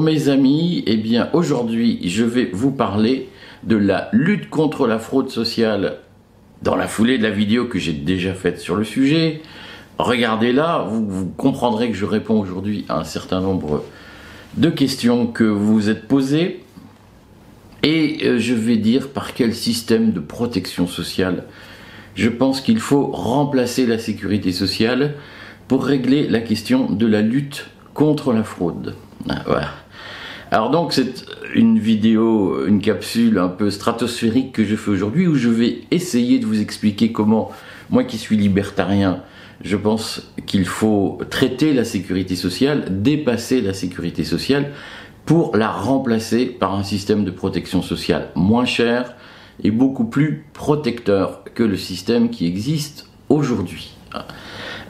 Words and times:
Mes 0.00 0.28
amis, 0.28 0.84
eh 0.86 0.96
bien 0.96 1.28
aujourd'hui 1.32 1.98
je 2.08 2.22
vais 2.22 2.48
vous 2.52 2.70
parler 2.70 3.28
de 3.64 3.74
la 3.74 4.08
lutte 4.12 4.48
contre 4.48 4.86
la 4.86 5.00
fraude 5.00 5.28
sociale 5.28 5.96
dans 6.62 6.76
la 6.76 6.86
foulée 6.86 7.18
de 7.18 7.24
la 7.24 7.30
vidéo 7.30 7.66
que 7.66 7.80
j'ai 7.80 7.92
déjà 7.92 8.32
faite 8.32 8.60
sur 8.60 8.76
le 8.76 8.84
sujet. 8.84 9.42
Regardez-la, 9.98 10.86
vous, 10.88 11.26
comprendrez 11.36 11.90
que 11.90 11.96
je 11.96 12.04
réponds 12.04 12.40
aujourd'hui 12.40 12.84
à 12.88 13.00
un 13.00 13.04
certain 13.04 13.40
nombre 13.40 13.84
de 14.56 14.70
questions 14.70 15.26
que 15.26 15.42
vous 15.42 15.74
vous 15.74 15.90
êtes 15.90 16.06
posées 16.06 16.60
et 17.82 18.18
euh, 18.22 18.38
je 18.38 18.54
vais 18.54 18.76
dire 18.76 19.08
par 19.08 19.34
quel 19.34 19.52
système 19.52 20.12
de 20.12 20.20
protection 20.20 20.86
sociale 20.86 21.44
je 22.14 22.28
pense 22.28 22.60
qu'il 22.60 22.78
faut 22.78 23.06
remplacer 23.06 23.84
la 23.84 23.98
sécurité 23.98 24.52
sociale 24.52 25.14
pour 25.66 25.84
régler 25.84 26.28
la 26.28 26.40
question 26.40 26.88
de 26.88 27.06
la 27.06 27.20
lutte 27.20 27.66
contre 27.94 28.32
la 28.32 28.44
fraude. 28.44 28.94
Ah, 29.28 29.42
voilà. 29.44 29.70
Alors 30.50 30.70
donc 30.70 30.94
c'est 30.94 31.26
une 31.54 31.78
vidéo, 31.78 32.66
une 32.66 32.80
capsule 32.80 33.38
un 33.38 33.48
peu 33.48 33.70
stratosphérique 33.70 34.52
que 34.52 34.64
je 34.64 34.76
fais 34.76 34.90
aujourd'hui 34.90 35.26
où 35.26 35.34
je 35.34 35.50
vais 35.50 35.80
essayer 35.90 36.38
de 36.38 36.46
vous 36.46 36.62
expliquer 36.62 37.12
comment, 37.12 37.50
moi 37.90 38.02
qui 38.04 38.16
suis 38.16 38.36
libertarien, 38.36 39.22
je 39.62 39.76
pense 39.76 40.32
qu'il 40.46 40.64
faut 40.64 41.18
traiter 41.28 41.74
la 41.74 41.84
sécurité 41.84 42.34
sociale, 42.34 43.02
dépasser 43.02 43.60
la 43.60 43.74
sécurité 43.74 44.24
sociale 44.24 44.72
pour 45.26 45.54
la 45.54 45.68
remplacer 45.68 46.46
par 46.46 46.74
un 46.74 46.82
système 46.82 47.24
de 47.24 47.30
protection 47.30 47.82
sociale 47.82 48.28
moins 48.34 48.64
cher 48.64 49.16
et 49.62 49.70
beaucoup 49.70 50.06
plus 50.06 50.46
protecteur 50.54 51.44
que 51.54 51.62
le 51.62 51.76
système 51.76 52.30
qui 52.30 52.46
existe 52.46 53.06
aujourd'hui. 53.28 53.94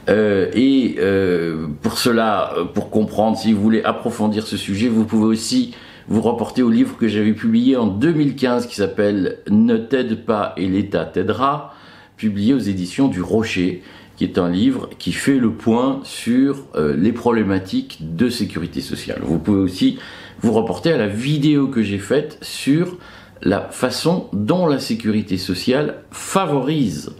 Euh, 0.09 0.49
et 0.53 0.95
euh, 0.99 1.67
pour 1.81 1.97
cela, 1.97 2.53
euh, 2.57 2.65
pour 2.65 2.89
comprendre, 2.89 3.37
si 3.37 3.53
vous 3.53 3.61
voulez 3.61 3.83
approfondir 3.83 4.47
ce 4.47 4.57
sujet, 4.57 4.87
vous 4.87 5.05
pouvez 5.05 5.25
aussi 5.25 5.75
vous 6.07 6.21
reporter 6.21 6.63
au 6.63 6.69
livre 6.69 6.97
que 6.97 7.07
j'avais 7.07 7.33
publié 7.33 7.75
en 7.75 7.85
2015 7.85 8.65
qui 8.65 8.75
s'appelle 8.75 9.37
Ne 9.49 9.77
t'aide 9.77 10.25
pas 10.25 10.53
et 10.57 10.67
l'État 10.67 11.05
t'aidera, 11.05 11.75
publié 12.17 12.55
aux 12.55 12.59
éditions 12.59 13.07
du 13.07 13.21
Rocher, 13.21 13.83
qui 14.17 14.23
est 14.23 14.39
un 14.39 14.49
livre 14.49 14.89
qui 14.97 15.11
fait 15.11 15.37
le 15.37 15.51
point 15.51 16.01
sur 16.03 16.65
les 16.75 17.13
problématiques 17.13 17.99
de 18.01 18.29
sécurité 18.29 18.81
sociale. 18.81 19.21
Vous 19.23 19.37
pouvez 19.37 19.61
aussi 19.61 19.97
vous 20.41 20.51
reporter 20.51 20.91
à 20.91 20.97
la 20.97 21.07
vidéo 21.07 21.67
que 21.67 21.83
j'ai 21.83 21.99
faite 21.99 22.37
sur 22.41 22.97
la 23.41 23.61
façon 23.61 24.27
dont 24.33 24.65
la 24.65 24.79
sécurité 24.79 25.37
sociale 25.37 26.01
favorise 26.11 27.11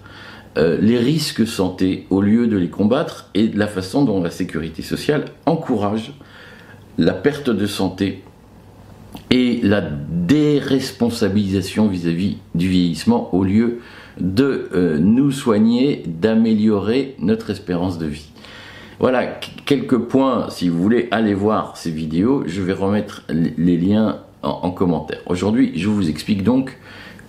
euh, 0.58 0.78
les 0.82 0.98
risques 0.98 1.46
santé 1.46 2.08
au 2.10 2.22
lieu 2.22 2.48
de 2.48 2.58
les 2.58 2.70
combattre 2.70 3.30
et 3.36 3.48
la 3.48 3.68
façon 3.68 4.04
dont 4.04 4.22
la 4.22 4.32
sécurité 4.32 4.82
sociale 4.82 5.26
encourage 5.46 6.14
la 6.98 7.14
perte 7.14 7.50
de 7.50 7.66
santé 7.66 8.24
et 9.32 9.60
la 9.64 9.82
déresponsabilisation 9.82 11.88
vis-à-vis 11.88 12.38
du 12.56 12.68
vieillissement 12.68 13.34
au 13.34 13.44
lieu 13.44 13.80
de 14.20 14.70
euh, 14.74 14.98
nous 14.98 15.32
soigner, 15.32 16.04
d'améliorer 16.06 17.16
notre 17.20 17.52
espérance 17.52 17.98
de 17.98 18.08
vie. 18.08 18.30
Voilà 19.00 19.40
quelques 19.66 19.98
points, 19.98 20.50
si 20.50 20.68
vous 20.68 20.82
voulez 20.82 21.08
aller 21.12 21.34
voir 21.34 21.78
ces 21.78 21.92
vidéos, 21.92 22.44
je 22.48 22.62
vais 22.62 22.74
remettre 22.74 23.24
les 23.30 23.78
liens 23.78 24.20
en, 24.44 24.72
commentaire. 24.72 25.20
Aujourd'hui, 25.26 25.72
je 25.76 25.88
vous 25.88 26.10
explique 26.10 26.44
donc 26.44 26.78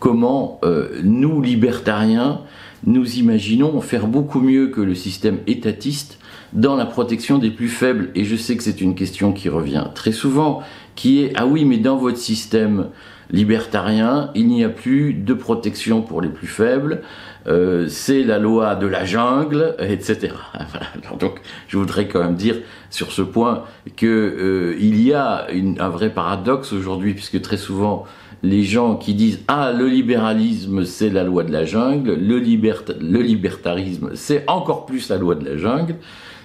comment 0.01 0.59
euh, 0.65 1.01
nous, 1.05 1.41
libertariens, 1.41 2.41
nous 2.85 3.17
imaginons 3.17 3.81
faire 3.81 4.07
beaucoup 4.07 4.41
mieux 4.41 4.69
que 4.69 4.81
le 4.81 4.95
système 4.95 5.39
étatiste 5.47 6.19
dans 6.53 6.77
la 6.77 6.87
protection 6.87 7.39
des 7.39 7.51
plus 7.51 7.69
faibles. 7.69 8.11
Et 8.15 8.25
je 8.25 8.37
sais 8.37 8.57
que 8.57 8.63
c'est 8.63 8.81
une 8.81 8.95
question 8.95 9.33
qui 9.33 9.49
revient 9.49 9.87
très 9.95 10.13
souvent, 10.13 10.63
qui 10.97 11.23
est, 11.23 11.33
ah 11.37 11.47
oui, 11.47 11.65
mais 11.65 11.79
dans 11.79 11.97
votre 11.97 12.19
système 12.19 12.89
libertarien, 13.31 14.31
il 14.35 14.49
n'y 14.49 14.65
a 14.65 14.69
plus 14.69 15.15
de 15.15 15.35
protection 15.35 16.03
pour 16.03 16.21
les 16.21 16.29
plus 16.29 16.49
faibles, 16.49 17.03
euh, 17.47 17.87
c'est 17.89 18.23
la 18.23 18.39
loi 18.39 18.75
de 18.75 18.87
la 18.87 19.05
jungle, 19.05 19.77
etc. 19.79 20.35
donc, 21.21 21.41
je 21.69 21.79
voudrais 21.79 22.09
quand 22.09 22.21
même 22.21 22.35
dire 22.35 22.57
sur 22.91 23.13
ce 23.13 23.23
point 23.23 23.65
que 23.97 24.07
euh, 24.07 24.77
y 24.81 25.13
a 25.13 25.47
un 25.79 25.89
vrai 25.89 26.11
paradoxe 26.11 26.73
aujourd'hui, 26.73 27.15
puisque 27.15 27.41
très 27.41 27.57
souvent 27.57 28.05
les 28.43 28.63
gens 28.63 28.97
qui 28.97 29.15
disent 29.15 29.41
ah 29.49 29.73
le 29.77 29.87
libéralisme 29.87 30.85
c'est 30.85 31.11
la 31.11 31.25
loi 31.25 31.45
de 31.45 31.53
la 31.53 31.65
jungle, 31.65 32.15
le, 32.15 32.39
le 32.39 33.23
libertarisme 33.23 34.11
c'est 34.15 34.45
encore 34.49 34.87
plus 34.87 35.09
la 35.09 35.17
loi 35.17 35.35
de 35.35 35.45
la 35.45 35.57
jungle. 35.57 35.97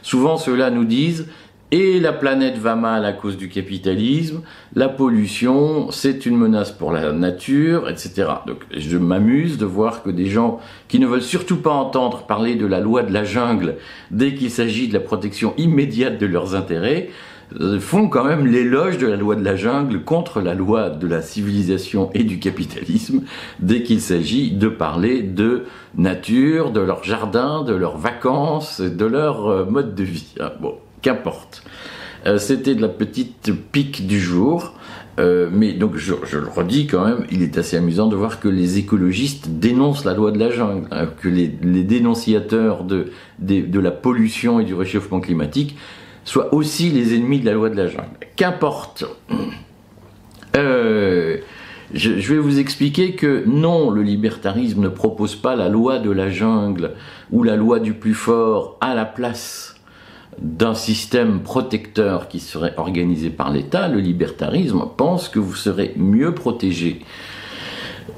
Souvent 0.02 0.38
ceux-là 0.38 0.70
nous 0.70 0.86
disent 0.86 1.28
et 1.72 2.00
la 2.00 2.14
planète 2.14 2.58
va 2.58 2.76
mal 2.76 3.06
à 3.06 3.12
cause 3.12 3.38
du 3.38 3.50
capitalisme, 3.50 4.44
la 4.76 4.88
pollution, 4.88 5.90
c'est 5.90 6.26
une 6.26 6.38
menace 6.38 6.72
pour 6.72 6.92
la 6.92 7.12
nature, 7.12 7.90
etc. 7.90 8.28
Donc 8.46 8.60
je 8.72 8.98
m'amuse 8.98 9.58
de 9.58 9.66
voir 9.66 10.04
que 10.04 10.12
des 10.12 10.28
gens 10.28 10.60
qui 10.88 11.00
ne 11.00 11.08
veulent 11.08 11.24
surtout 11.24 11.58
pas 11.58 11.72
entendre 11.72 12.28
parler 12.28 12.56
de 12.56 12.68
la 12.68 12.80
loi 12.80 13.02
de 13.02 13.12
la 13.12 13.24
jungle 13.24 13.78
dès 14.12 14.36
qu'il 14.36 14.52
s'agit 14.52 14.88
de 14.88 14.94
la 14.94 15.00
protection 15.00 15.56
immédiate 15.58 16.20
de 16.20 16.28
leurs 16.28 16.54
intérêts, 16.54 17.10
font 17.80 18.10
quand 18.10 18.24
même 18.24 18.48
l'éloge 18.48 18.98
de 18.98 19.08
la 19.08 19.16
loi 19.16 19.36
de 19.36 19.44
la 19.44 19.56
jungle 19.56 20.04
contre 20.04 20.42
la 20.42 20.54
loi 20.54 20.90
de 20.90 21.08
la 21.08 21.22
civilisation 21.22 22.10
et 22.14 22.24
du 22.24 22.40
capitalisme 22.40 23.22
dès 23.60 23.84
qu'il 23.84 24.02
s'agit 24.02 24.52
de 24.52 24.68
parler 24.68 25.22
de 25.22 25.64
nature, 25.96 26.72
de 26.72 26.82
leur 26.82 27.04
jardin, 27.04 27.64
de 27.64 27.74
leurs 27.74 27.98
vacances, 27.98 28.82
de 28.82 29.06
leur 29.06 29.48
euh, 29.48 29.66
mode 29.66 29.96
de 29.96 30.04
vie. 30.04 30.34
Ah, 30.40 30.54
bon 30.60 30.76
qu'importe. 31.02 31.64
Euh, 32.26 32.40
c'était 32.40 32.74
de 32.74 32.82
la 32.82 32.90
petite 32.90 33.52
pique 33.72 34.08
du 34.08 34.20
jour. 34.20 34.74
Euh, 35.18 35.50
mais 35.50 35.72
donc 35.72 35.96
je, 35.96 36.14
le 36.14 36.50
redis 36.50 36.88
quand 36.88 37.06
même, 37.06 37.26
il 37.32 37.42
est 37.42 37.58
assez 37.58 37.78
amusant 37.78 38.08
de 38.08 38.18
voir 38.18 38.42
que 38.42 38.50
les 38.50 38.80
écologistes 38.80 39.48
dénoncent 39.48 40.04
la 40.04 40.14
loi 40.14 40.32
de 40.32 40.38
la 40.38 40.50
jungle, 40.50 40.88
hein, 40.92 41.08
que 41.22 41.30
les, 41.30 41.48
dénonciateurs 41.48 42.84
de, 42.84 43.12
de, 43.40 43.80
la 43.80 43.92
pollution 43.92 44.60
et 44.60 44.66
du 44.66 44.74
réchauffement 44.74 45.22
climatique 45.22 45.78
soient 46.26 46.54
aussi 46.54 46.90
les 46.90 47.16
ennemis 47.16 47.40
de 47.40 47.46
la 47.46 47.54
loi 47.54 47.70
de 47.70 47.78
la 47.78 47.88
jungle. 47.88 48.10
Qu'importe. 48.36 49.06
Euh, 50.56 51.38
je, 51.94 52.12
vais 52.12 52.40
vous 52.40 52.60
expliquer 52.60 53.14
que 53.14 53.44
non, 53.46 53.90
le 53.90 54.02
libertarisme 54.02 54.82
ne 54.82 54.90
propose 54.90 55.36
pas 55.36 55.56
la 55.56 55.70
loi 55.70 56.00
de 56.00 56.12
la 56.12 56.30
jungle 56.30 56.92
ou 57.32 57.44
la 57.44 57.56
loi 57.56 57.80
du 57.80 57.94
plus 57.94 58.14
fort 58.14 58.78
à 58.82 58.96
la 58.96 59.06
place 59.06 59.76
d'un 60.42 60.74
système 60.74 61.42
protecteur 61.42 62.28
qui 62.28 62.40
serait 62.40 62.74
organisé 62.78 63.30
par 63.30 63.52
l'État, 63.52 63.88
le 63.88 64.00
libertarisme 64.00 64.84
pense 64.98 65.30
que 65.30 65.40
vous 65.40 65.56
serez 65.56 65.94
mieux 65.96 66.34
protégé 66.34 67.02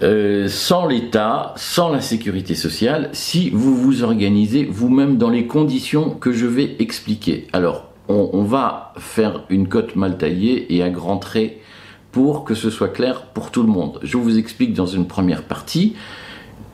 euh, 0.04 0.48
sans 0.48 0.88
l'État, 0.88 1.54
sans 1.58 1.92
la 1.92 2.02
sécurité 2.02 2.56
sociale, 2.56 3.10
si 3.14 3.50
vous 3.50 3.76
vous 3.76 4.04
organisez 4.04 4.64
vous-même 4.64 5.18
dans 5.18 5.30
les 5.30 5.48
conditions 5.48 6.12
que 6.12 6.32
je 6.32 6.46
vais 6.46 6.76
expliquer. 6.80 7.48
Alors, 7.54 7.87
on, 8.10 8.44
va 8.44 8.94
faire 8.98 9.44
une 9.50 9.68
cote 9.68 9.96
mal 9.96 10.18
taillée 10.18 10.74
et 10.76 10.84
à 10.84 10.90
grands 10.90 11.18
traits 11.18 11.58
pour 12.12 12.46
que 12.46 12.56
ce 12.56 12.70
soit 12.70 12.88
clair 12.88 13.28
pour 13.34 13.52
tout 13.52 13.64
le 13.64 13.70
monde. 13.70 14.00
Je 14.04 14.18
vous 14.18 14.38
explique 14.38 14.74
dans 14.74 14.86
une 14.86 15.08
première 15.08 15.44
partie 15.44 15.96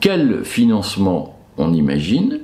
quel 0.00 0.44
financement 0.44 1.38
on 1.56 1.72
imagine, 1.72 2.40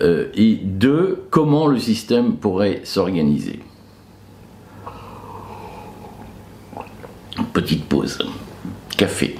euh, 0.00 0.28
et 0.34 0.54
deux, 0.54 1.24
comment 1.30 1.66
le 1.66 1.78
système 1.78 2.36
pourrait 2.36 2.80
s'organiser. 2.84 3.60
Petite 7.52 7.84
pause. 7.84 8.18
Café. 8.96 9.36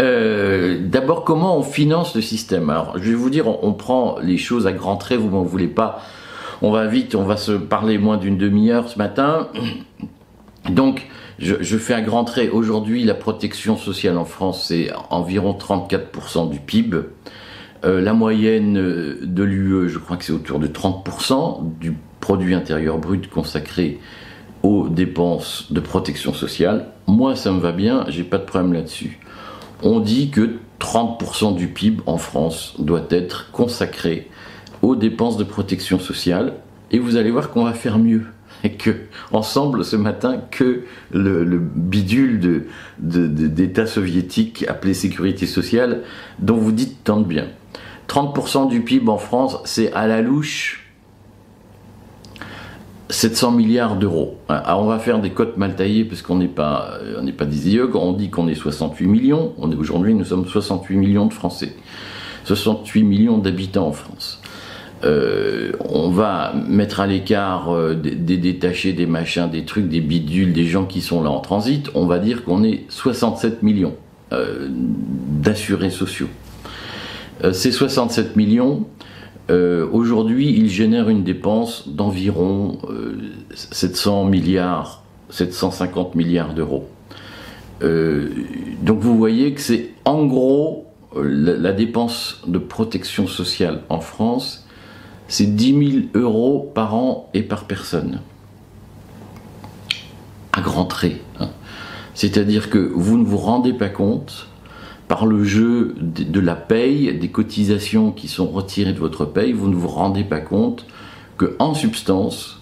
Euh, 0.00 0.78
d'abord, 0.82 1.24
comment 1.24 1.58
on 1.58 1.62
finance 1.62 2.14
le 2.14 2.22
système? 2.22 2.70
Alors, 2.70 2.94
je 2.96 3.10
vais 3.10 3.14
vous 3.14 3.30
dire, 3.30 3.46
on, 3.46 3.72
prend 3.72 4.18
les 4.20 4.38
choses 4.38 4.66
à 4.66 4.72
grands 4.72 4.96
traits, 4.96 5.18
vous 5.18 5.28
m'en 5.28 5.42
voulez 5.42 5.68
pas. 5.68 6.02
On 6.62 6.70
va 6.70 6.86
vite, 6.86 7.14
on 7.14 7.24
va 7.24 7.36
se 7.36 7.52
parler 7.52 7.96
moins 7.96 8.18
d'une 8.18 8.36
demi-heure 8.36 8.88
ce 8.88 8.98
matin. 8.98 9.48
Donc, 10.68 11.08
je, 11.38 11.78
fais 11.78 11.94
à 11.94 12.02
grands 12.02 12.24
traits. 12.24 12.50
Aujourd'hui, 12.52 13.02
la 13.04 13.14
protection 13.14 13.78
sociale 13.78 14.18
en 14.18 14.26
France, 14.26 14.66
c'est 14.68 14.90
environ 15.08 15.56
34% 15.58 16.50
du 16.50 16.60
PIB. 16.60 16.98
Euh, 17.84 18.02
la 18.02 18.12
moyenne 18.12 18.76
euh, 18.76 19.18
de 19.22 19.42
l'UE, 19.42 19.88
je 19.88 19.98
crois 19.98 20.18
que 20.18 20.24
c'est 20.24 20.34
autour 20.34 20.58
de 20.58 20.66
30% 20.66 21.78
du 21.78 21.94
produit 22.20 22.54
intérieur 22.54 22.98
brut 22.98 23.30
consacré 23.30 23.98
aux 24.62 24.90
dépenses 24.90 25.72
de 25.72 25.80
protection 25.80 26.34
sociale. 26.34 26.88
Moi, 27.06 27.36
ça 27.36 27.52
me 27.52 27.60
va 27.60 27.72
bien, 27.72 28.04
j'ai 28.08 28.24
pas 28.24 28.36
de 28.36 28.44
problème 28.44 28.74
là-dessus. 28.74 29.18
On 29.82 30.00
dit 30.00 30.28
que 30.28 30.58
30% 30.78 31.54
du 31.54 31.68
PIB 31.68 32.02
en 32.04 32.18
France 32.18 32.74
doit 32.78 33.06
être 33.08 33.50
consacré 33.50 34.28
aux 34.82 34.96
dépenses 34.96 35.36
de 35.36 35.44
protection 35.44 35.98
sociale, 35.98 36.54
et 36.90 36.98
vous 36.98 37.16
allez 37.16 37.30
voir 37.30 37.50
qu'on 37.50 37.64
va 37.64 37.72
faire 37.72 37.98
mieux. 37.98 38.24
Que, 38.78 38.90
ensemble, 39.32 39.84
ce 39.84 39.96
matin, 39.96 40.38
que 40.50 40.82
le, 41.12 41.58
bidule 41.58 42.66
d'État 42.98 43.82
de, 43.82 43.88
soviétique 43.88 44.66
appelé 44.68 44.92
sécurité 44.92 45.46
sociale, 45.46 46.02
dont 46.38 46.56
vous 46.56 46.72
dites 46.72 47.02
tant 47.02 47.20
de 47.20 47.24
bien. 47.24 47.46
30% 48.08 48.68
du 48.68 48.82
PIB 48.82 49.08
en 49.08 49.18
France, 49.18 49.58
c'est 49.64 49.92
à 49.92 50.06
la 50.06 50.20
louche 50.20 50.90
700 53.10 53.52
milliards 53.52 53.96
d'euros. 53.96 54.38
Alors 54.48 54.82
on 54.82 54.86
va 54.86 54.98
faire 54.98 55.20
des 55.20 55.30
cotes 55.30 55.56
mal 55.56 55.74
taillées 55.74 56.04
parce 56.04 56.22
qu'on 56.22 56.36
n'est 56.36 56.48
pas, 56.48 56.94
on 57.18 57.22
n'est 57.22 57.32
pas 57.32 57.44
des 57.44 57.68
idiots. 57.68 57.90
On 57.94 58.12
dit 58.12 58.30
qu'on 58.30 58.48
est 58.48 58.54
68 58.54 59.06
millions. 59.06 59.52
On 59.58 59.70
est 59.70 59.76
aujourd'hui, 59.76 60.14
nous 60.14 60.24
sommes 60.24 60.46
68 60.46 60.96
millions 60.96 61.26
de 61.26 61.32
Français, 61.32 61.74
68 62.44 63.02
millions 63.02 63.38
d'habitants 63.38 63.88
en 63.88 63.92
France. 63.92 64.40
Euh, 65.02 65.72
on 65.80 66.10
va 66.10 66.52
mettre 66.68 67.00
à 67.00 67.06
l'écart 67.06 67.74
euh, 67.74 67.94
des, 67.94 68.36
détachés, 68.36 68.92
des 68.92 69.06
machins, 69.06 69.48
des 69.50 69.64
trucs, 69.64 69.88
des 69.88 70.00
bidules, 70.00 70.52
des 70.52 70.66
gens 70.66 70.84
qui 70.84 71.00
sont 71.00 71.22
là 71.22 71.30
en 71.30 71.40
transit. 71.40 71.88
On 71.94 72.06
va 72.06 72.18
dire 72.18 72.44
qu'on 72.44 72.62
est 72.62 72.84
67 72.90 73.62
millions 73.62 73.94
euh, 74.32 74.68
d'assurés 74.70 75.90
sociaux. 75.90 76.28
ces 77.52 77.72
67 77.72 78.36
millions, 78.36 78.86
aujourd'hui, 79.92 80.48
ils 80.50 80.70
génèrent 80.70 81.08
une 81.08 81.24
dépense 81.24 81.88
d'environ 81.88 82.78
700 83.52 84.26
milliards, 84.26 85.02
750 85.30 86.14
milliards 86.14 86.54
d'euros. 86.54 86.86
donc 87.80 89.00
vous 89.00 89.16
voyez 89.16 89.52
que 89.54 89.60
c'est 89.60 89.90
en 90.04 90.24
gros 90.26 90.86
la 91.16 91.72
dépense 91.72 92.42
de 92.46 92.58
protection 92.58 93.26
sociale 93.26 93.80
en 93.88 94.00
France 94.00 94.68
c'est 95.30 95.54
10 95.54 96.10
000 96.12 96.26
euros 96.26 96.70
par 96.74 96.94
an 96.94 97.30
et 97.32 97.42
par 97.42 97.64
personne. 97.64 98.20
À 100.52 100.60
grands 100.60 100.84
traits. 100.84 101.20
Hein. 101.38 101.50
C'est-à-dire 102.14 102.68
que 102.68 102.78
vous 102.78 103.16
ne 103.16 103.24
vous 103.24 103.38
rendez 103.38 103.72
pas 103.72 103.88
compte, 103.88 104.48
par 105.06 105.26
le 105.26 105.42
jeu 105.42 105.94
de 106.00 106.40
la 106.40 106.54
paye, 106.54 107.12
des 107.14 107.28
cotisations 107.28 108.12
qui 108.12 108.28
sont 108.28 108.48
retirées 108.48 108.92
de 108.92 108.98
votre 108.98 109.24
paye, 109.24 109.52
vous 109.52 109.68
ne 109.68 109.74
vous 109.74 109.88
rendez 109.88 110.24
pas 110.24 110.40
compte 110.40 110.84
que, 111.36 111.56
en 111.58 111.74
substance, 111.74 112.60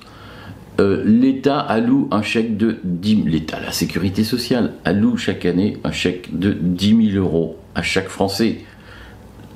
euh, 0.81 1.03
l'État 1.05 1.59
alloue 1.59 2.07
un 2.11 2.23
chèque 2.23 2.57
de 2.57 2.79
10 2.85 3.25
l'État, 3.25 3.61
la 3.61 3.73
sécurité 3.73 4.25
sociale, 4.25 4.75
alloue 4.85 5.17
chaque 5.17 5.45
année 5.45 5.79
un 5.85 5.93
chèque 5.93 6.39
de 6.39 6.53
10 6.53 7.13
000 7.13 7.25
euros 7.25 7.57
à 7.75 7.83
chaque 7.83 8.09
Français 8.09 8.59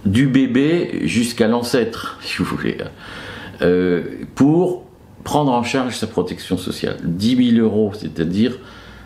du 0.04 0.26
bébé 0.26 1.02
jusqu'à 1.04 1.48
l'ancêtre, 1.48 2.18
si 2.22 2.38
vous 2.38 2.44
voulez, 2.44 2.78
euh, 3.62 4.02
pour 4.34 4.84
prendre 5.24 5.52
en 5.52 5.62
charge 5.62 5.96
sa 5.96 6.06
protection 6.06 6.56
sociale. 6.56 6.96
10 7.04 7.54
000 7.54 7.64
euros, 7.64 7.92
c'est-à-dire 7.94 8.58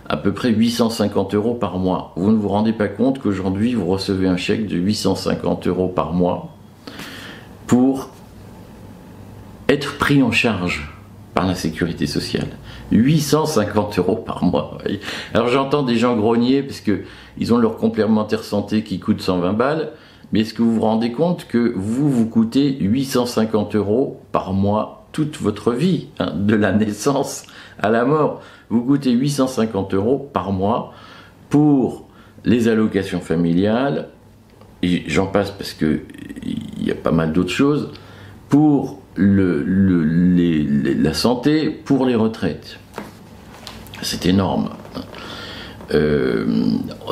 à 0.09 0.17
peu 0.17 0.33
près 0.33 0.51
850 0.51 1.35
euros 1.35 1.55
par 1.55 1.79
mois. 1.79 2.13
Vous 2.17 2.31
ne 2.31 2.37
vous 2.37 2.49
rendez 2.49 2.73
pas 2.73 2.89
compte 2.89 3.19
qu'aujourd'hui, 3.19 3.75
vous 3.75 3.87
recevez 3.87 4.29
un 4.29 4.37
chèque 4.37 4.67
de 4.67 4.77
850 4.77 5.67
euros 5.67 5.89
par 5.89 6.13
mois 6.13 6.55
pour 7.67 8.11
être 9.69 9.99
pris 9.99 10.23
en 10.23 10.31
charge 10.31 10.93
par 11.35 11.47
la 11.47 11.55
sécurité 11.55 12.07
sociale. 12.07 12.49
850 12.93 13.99
euros 13.99 14.17
par 14.17 14.45
mois. 14.45 14.79
Alors 15.35 15.49
j'entends 15.49 15.83
des 15.83 15.97
gens 15.97 16.17
grogner 16.17 16.63
parce 16.63 16.81
que 16.81 17.03
ils 17.37 17.53
ont 17.53 17.59
leur 17.59 17.77
complémentaire 17.77 18.45
santé 18.45 18.85
qui 18.85 19.01
coûte 19.01 19.21
120 19.21 19.53
balles. 19.53 19.93
Mais 20.33 20.41
est-ce 20.41 20.55
que 20.55 20.63
vous 20.63 20.75
vous 20.75 20.81
rendez 20.81 21.13
compte 21.13 21.47
que 21.47 21.73
vous 21.77 22.11
vous 22.11 22.27
coûtez 22.27 22.77
850 22.81 23.77
euros 23.77 24.21
par 24.33 24.53
mois 24.53 25.07
toute 25.13 25.41
votre 25.41 25.73
vie, 25.73 26.09
hein, 26.19 26.33
de 26.37 26.55
la 26.55 26.73
naissance 26.73 27.45
à 27.79 27.91
la 27.91 28.05
mort? 28.05 28.43
Vous 28.69 28.83
coûtez 28.83 29.13
850 29.13 29.95
euros 29.95 30.31
par 30.33 30.53
mois 30.53 30.93
pour 31.49 32.07
les 32.45 32.69
allocations 32.69 33.21
familiales, 33.21 34.09
et 34.83 35.05
j'en 35.09 35.27
passe 35.27 35.51
parce 35.51 35.73
qu'il 35.73 36.03
y 36.81 36.91
a 36.91 36.95
pas 36.95 37.11
mal 37.11 37.33
d'autres 37.33 37.51
choses, 37.51 37.91
pour 38.49 39.01
le, 39.17 39.65
la 41.03 41.15
santé, 41.15 41.71
pour 41.71 42.07
les 42.07 42.15
retraites. 42.15 42.79
C'est 44.03 44.27
énorme. 44.27 44.71
Euh, 45.95 46.47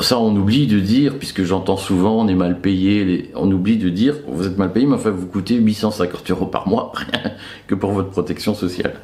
ça, 0.01 0.19
on 0.19 0.35
oublie 0.37 0.67
de 0.67 0.81
dire, 0.81 1.19
puisque 1.19 1.45
j'entends 1.45 1.77
souvent, 1.77 2.21
on 2.21 2.29
est 2.29 2.35
mal 2.35 2.61
payé, 2.61 3.31
on 3.35 3.51
oublie 3.51 3.77
de 3.77 3.89
dire, 3.89 4.17
vous 4.27 4.47
êtes 4.47 4.59
mal 4.59 4.73
payé, 4.73 4.87
mais 4.87 4.95
enfin, 4.95 5.11
vous 5.11 5.27
coûtez 5.27 5.55
850 5.55 6.31
euros 6.31 6.47
par 6.47 6.69
mois, 6.69 6.93
rien 7.13 7.33
que 7.67 7.75
pour 7.75 7.93
votre 7.93 8.11
protection 8.11 8.55
sociale. 8.55 8.95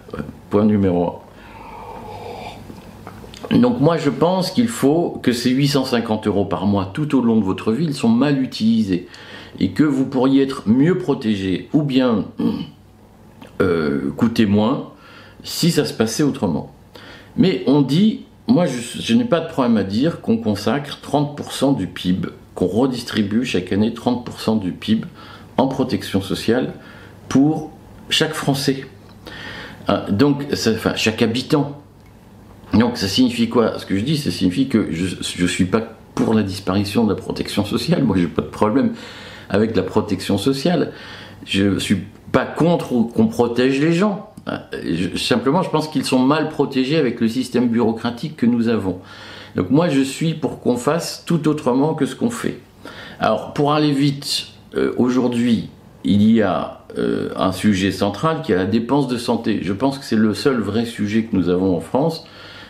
Point 0.50 0.64
numéro 0.64 1.22
un. 3.50 3.58
Donc 3.58 3.81
moi, 3.81 3.96
je 3.96 4.11
pense 4.11 4.50
qu'il 4.50 4.69
faut 4.69 5.19
que 5.22 5.32
ces 5.32 5.50
850 5.50 6.26
euros 6.26 6.44
par 6.44 6.67
mois, 6.67 6.90
tout 6.93 7.17
au 7.17 7.22
long 7.22 7.37
de 7.37 7.44
votre 7.44 7.72
vie, 7.72 7.84
ils 7.84 7.94
sont 7.94 8.08
mal 8.08 8.43
utilisés, 8.43 9.08
et 9.58 9.70
que 9.70 9.82
vous 9.84 10.06
pourriez 10.06 10.43
être 10.43 10.69
mieux 10.69 10.99
protégé, 10.99 11.69
ou 11.72 11.82
bien 11.82 12.25
euh, 13.61 14.11
coûter 14.17 14.46
moins, 14.46 14.90
si 15.43 15.70
ça 15.70 15.84
se 15.84 15.93
passait 15.93 16.22
autrement. 16.22 16.72
Mais 17.37 17.62
on 17.67 17.82
dit 17.82 18.25
moi, 18.50 18.67
je, 18.67 19.14
n'ai 19.14 19.25
pas 19.25 19.41
de 19.41 19.49
problème 19.49 19.76
à 19.76 19.85
dire 19.85 20.20
qu'on 20.20 20.37
consacre 20.37 20.99
30% 21.02 21.76
du 21.76 21.87
PIB, 21.87 22.29
qu'on 22.55 22.67
redistribue 22.67 23.44
chaque 23.44 23.73
année 23.73 23.91
30% 23.91 24.58
du 24.58 24.73
PIB 24.73 25.06
en 25.56 25.69
protection 25.69 26.20
sociale 26.20 26.73
pour 27.29 27.70
chaque 28.08 28.35
Français. 28.35 28.85
Hein, 29.88 30.02
donc, 30.11 30.44
enfin, 30.52 30.94
chaque 30.97 31.23
habitant. 31.23 31.81
Donc, 32.75 32.97
ça 32.97 33.08
signifie 33.08 33.49
quoi? 33.49 33.79
Ce 33.79 33.87
que 33.87 33.97
je 33.97 34.02
dis, 34.02 34.17
ça 34.17 34.31
signifie 34.31 34.69
que 34.69 34.88
je 34.91 35.43
ne 35.43 35.49
suis 35.49 35.64
pas 35.64 35.82
pour 36.14 36.35
la 36.35 36.43
disparition 36.43 37.05
de 37.05 37.11
la 37.11 37.17
protection 37.17 37.64
sociale. 37.64 38.03
Moi, 38.03 38.17
j'ai 38.19 38.26
pas 38.26 38.43
de 38.43 38.49
problème 38.49 38.94
avec 39.49 39.76
la 39.76 39.82
protection 39.82 40.38
sociale. 40.38 40.93
Je 41.46 41.64
ne 41.64 41.79
suis 41.79 42.05
pas 42.32 42.46
contre 42.46 42.88
qu'on 42.88 43.26
protège 43.29 43.81
les 43.81 43.93
gens. 43.93 44.30
Euh, 44.48 45.16
simplement, 45.16 45.62
je 45.62 45.70
pense 45.70 45.88
qu'ils 45.88 46.04
sont 46.04 46.19
mal 46.19 46.48
protégés 46.48 46.96
avec 46.96 47.20
le 47.20 47.28
système 47.28 47.69
bureaucratique 47.69 48.37
que 48.37 48.46
nous 48.46 48.69
avons. 48.69 49.00
Donc 49.56 49.70
moi, 49.70 49.88
je 49.88 50.00
suis 50.00 50.34
pour 50.34 50.60
qu'on 50.60 50.76
fasse 50.76 51.25
tout 51.26 51.48
autrement 51.48 51.94
que 51.94 52.06
ce 52.06 52.14
qu'on 52.14 52.31
fait. 52.31 52.58
Alors, 53.19 53.52
pour 53.52 53.72
aller 53.72 53.92
vite, 53.92 54.46
euh, 54.76 54.92
aujourd'hui, 54.96 55.69
il 56.04 56.22
y 56.22 56.40
a 56.42 56.84
euh, 56.98 57.31
un 57.37 57.52
sujet 57.52 57.92
central 57.92 58.42
qui 58.42 58.52
est 58.52 58.56
la 58.56 58.66
dépense 58.66 59.08
de 59.08 59.19
santé. 59.19 59.60
Je 59.62 59.72
pense 59.72 59.98
que 59.98 60.04
c'est 60.04 60.16
le 60.16 60.34
seul 60.34 60.60
vrai 60.60 60.86
sujet 60.86 61.25
que 61.25 61.36
nous 61.36 61.48
avons 61.48 61.76
en 61.76 61.81
France, 61.81 62.25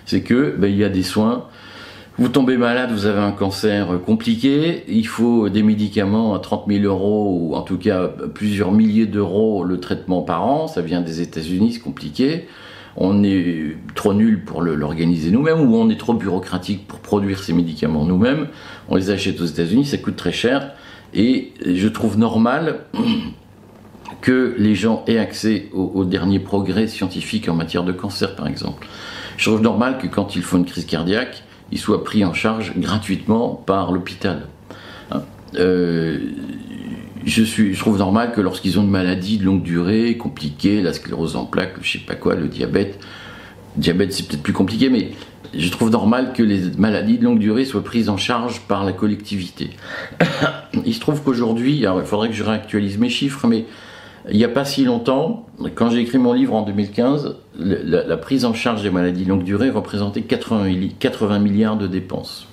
c'est 0.07 0.23
que 0.23 0.55
ben, 0.57 0.69
il 0.69 0.77
y 0.77 0.85
a 0.85 0.89
des 0.89 1.03
soins 1.03 1.45
vous 2.21 2.29
tombez 2.29 2.59
malade, 2.59 2.93
vous 2.93 3.07
avez 3.07 3.19
un 3.19 3.33
cancer 3.33 3.99
compliqué, 4.05 4.85
il 4.89 5.07
faut 5.07 5.49
des 5.49 5.63
médicaments 5.63 6.35
à 6.35 6.39
30 6.39 6.67
000 6.69 6.85
euros 6.85 7.35
ou 7.41 7.55
en 7.55 7.63
tout 7.63 7.79
cas 7.79 8.09
plusieurs 8.35 8.73
milliers 8.73 9.07
d'euros 9.07 9.65
le 9.65 9.81
traitement 9.81 10.21
par 10.21 10.45
an, 10.45 10.67
ça 10.67 10.83
vient 10.83 11.01
des 11.01 11.23
États-Unis, 11.23 11.73
c'est 11.73 11.81
compliqué. 11.81 12.47
On 12.99 13.25
est 13.25 13.75
trop 13.95 14.13
nul 14.13 14.45
pour 14.45 14.61
l'organiser 14.61 15.31
nous-mêmes 15.31 15.61
ou 15.61 15.75
on 15.77 15.89
est 15.89 15.99
trop 15.99 16.13
bureaucratique 16.13 16.87
pour 16.87 16.99
produire 16.99 17.43
ces 17.43 17.55
médicaments 17.55 18.05
nous-mêmes. 18.05 18.49
On 18.91 18.97
les 18.97 19.09
achète 19.09 19.41
aux 19.41 19.47
États-Unis, 19.47 19.87
ça 19.87 19.97
coûte 19.97 20.17
très 20.17 20.33
cher 20.33 20.73
et 21.15 21.55
je 21.65 21.89
trouve 21.89 22.19
normal 22.19 22.81
que 24.21 24.55
les 24.59 24.75
gens 24.75 25.05
aient 25.07 25.17
accès 25.17 25.71
aux, 25.73 26.05
derniers 26.05 26.41
progrès 26.41 26.87
scientifiques 26.87 27.49
en 27.49 27.55
matière 27.55 27.83
de 27.83 27.93
cancer, 27.93 28.37
par 28.37 28.47
exemple. 28.47 28.87
Je 29.39 29.49
trouve 29.49 29.63
normal 29.63 29.97
que 29.97 30.07
quand 30.07 30.37
il 30.37 30.43
faut 30.43 30.59
une 30.59 30.67
crise 30.67 30.85
cardiaque, 30.85 31.45
ils 31.73 31.79
soient 31.79 32.05
pris 32.05 32.25
en 32.25 32.35
charge 32.35 32.73
gratuitement 32.77 33.63
par 33.67 33.93
l'hôpital. 33.93 34.49
Hein. 35.11 35.23
Euh, 35.57 36.19
je, 37.25 37.45
je 37.45 37.79
trouve 37.79 37.99
normal 37.99 38.33
que 38.33 38.41
lorsqu'ils 38.41 38.79
ont 38.79 38.83
une 38.83 38.91
maladie 38.91 39.39
de 39.39 39.45
longue 39.45 39.63
durée, 39.63 40.17
compliquée, 40.17 40.81
la 40.83 40.93
sclérose 40.93 41.37
en 41.37 41.45
plaques, 41.45 41.75
je 41.83 41.93
sais 41.93 42.05
pas 42.05 42.15
quoi, 42.15 42.35
le 42.35 42.49
diabète, 42.49 42.99
diabète 43.77 44.13
c'est 44.13 44.27
peut-être 44.27 44.43
plus 44.43 44.53
compliqué, 44.53 44.89
mais 44.89 45.13
je 45.55 45.71
trouve 45.71 45.91
normal 45.91 46.33
que 46.33 46.43
les 46.43 46.71
maladies 46.79 47.19
de 47.19 47.25
longue 47.25 47.39
durée 47.39 47.65
soient 47.65 47.85
prises 47.85 48.09
en 48.09 48.17
charge 48.17 48.61
par 48.63 48.85
la 48.85 48.93
collectivité. 48.93 49.71
il 50.87 50.95
se 50.95 51.01
trouve 51.01 51.23
qu'aujourd'hui, 51.23 51.83
il 51.83 52.03
faudrait 52.05 52.29
que 52.29 52.35
je 52.35 52.45
réactualise 52.45 52.99
mes 52.99 53.09
chiffres, 53.09 53.47
mais 53.47 53.67
il 54.29 54.37
n'y 54.37 54.45
a 54.45 54.49
pas 54.49 54.65
si 54.65 54.85
longtemps, 54.85 55.47
quand 55.75 55.91
j'ai 55.91 56.01
écrit 56.01 56.19
mon 56.19 56.33
livre 56.33 56.55
en 56.55 56.63
2015, 56.63 57.37
la, 57.59 58.17
prise 58.17 58.45
en 58.45 58.53
charge 58.53 58.83
des 58.83 58.91
maladies 58.91 59.25
longue 59.25 59.45
durée 59.45 59.71
représentait 59.71 60.23
80, 60.23 61.39
milliards 61.39 61.77
de 61.77 61.87
dépenses. 61.87 62.47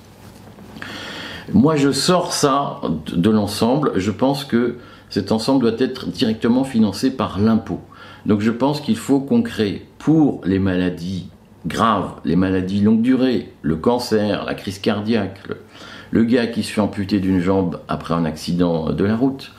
Moi, 1.53 1.75
je 1.75 1.91
sors 1.91 2.33
ça 2.33 2.81
de 3.07 3.29
l'ensemble. 3.29 3.93
Je 3.95 4.11
pense 4.11 4.45
que 4.45 4.77
cet 5.09 5.31
ensemble 5.31 5.61
doit 5.61 5.79
être 5.79 6.07
directement 6.07 6.63
financé 6.63 7.11
par 7.11 7.39
l'impôt. 7.39 7.79
Donc 8.25 8.41
je 8.41 8.51
pense 8.51 8.81
qu'il 8.81 8.97
faut 8.97 9.21
qu'on 9.21 9.41
crée 9.41 9.85
pour 9.99 10.41
les 10.43 10.59
maladies 10.59 11.29
graves, 11.65 12.15
les 12.25 12.35
maladies 12.35 12.81
longue 12.81 13.01
durée, 13.01 13.51
le 13.61 13.77
cancer, 13.77 14.45
la 14.45 14.53
crise 14.53 14.79
cardiaque, 14.79 15.39
le 16.11 16.23
gars 16.23 16.47
qui 16.47 16.63
se 16.63 16.71
fait 16.71 16.81
amputer 16.81 17.19
d'une 17.19 17.39
jambe 17.39 17.79
après 17.87 18.13
un 18.13 18.25
accident 18.25 18.91
de 18.91 19.05
la 19.05 19.15
route, 19.15 19.51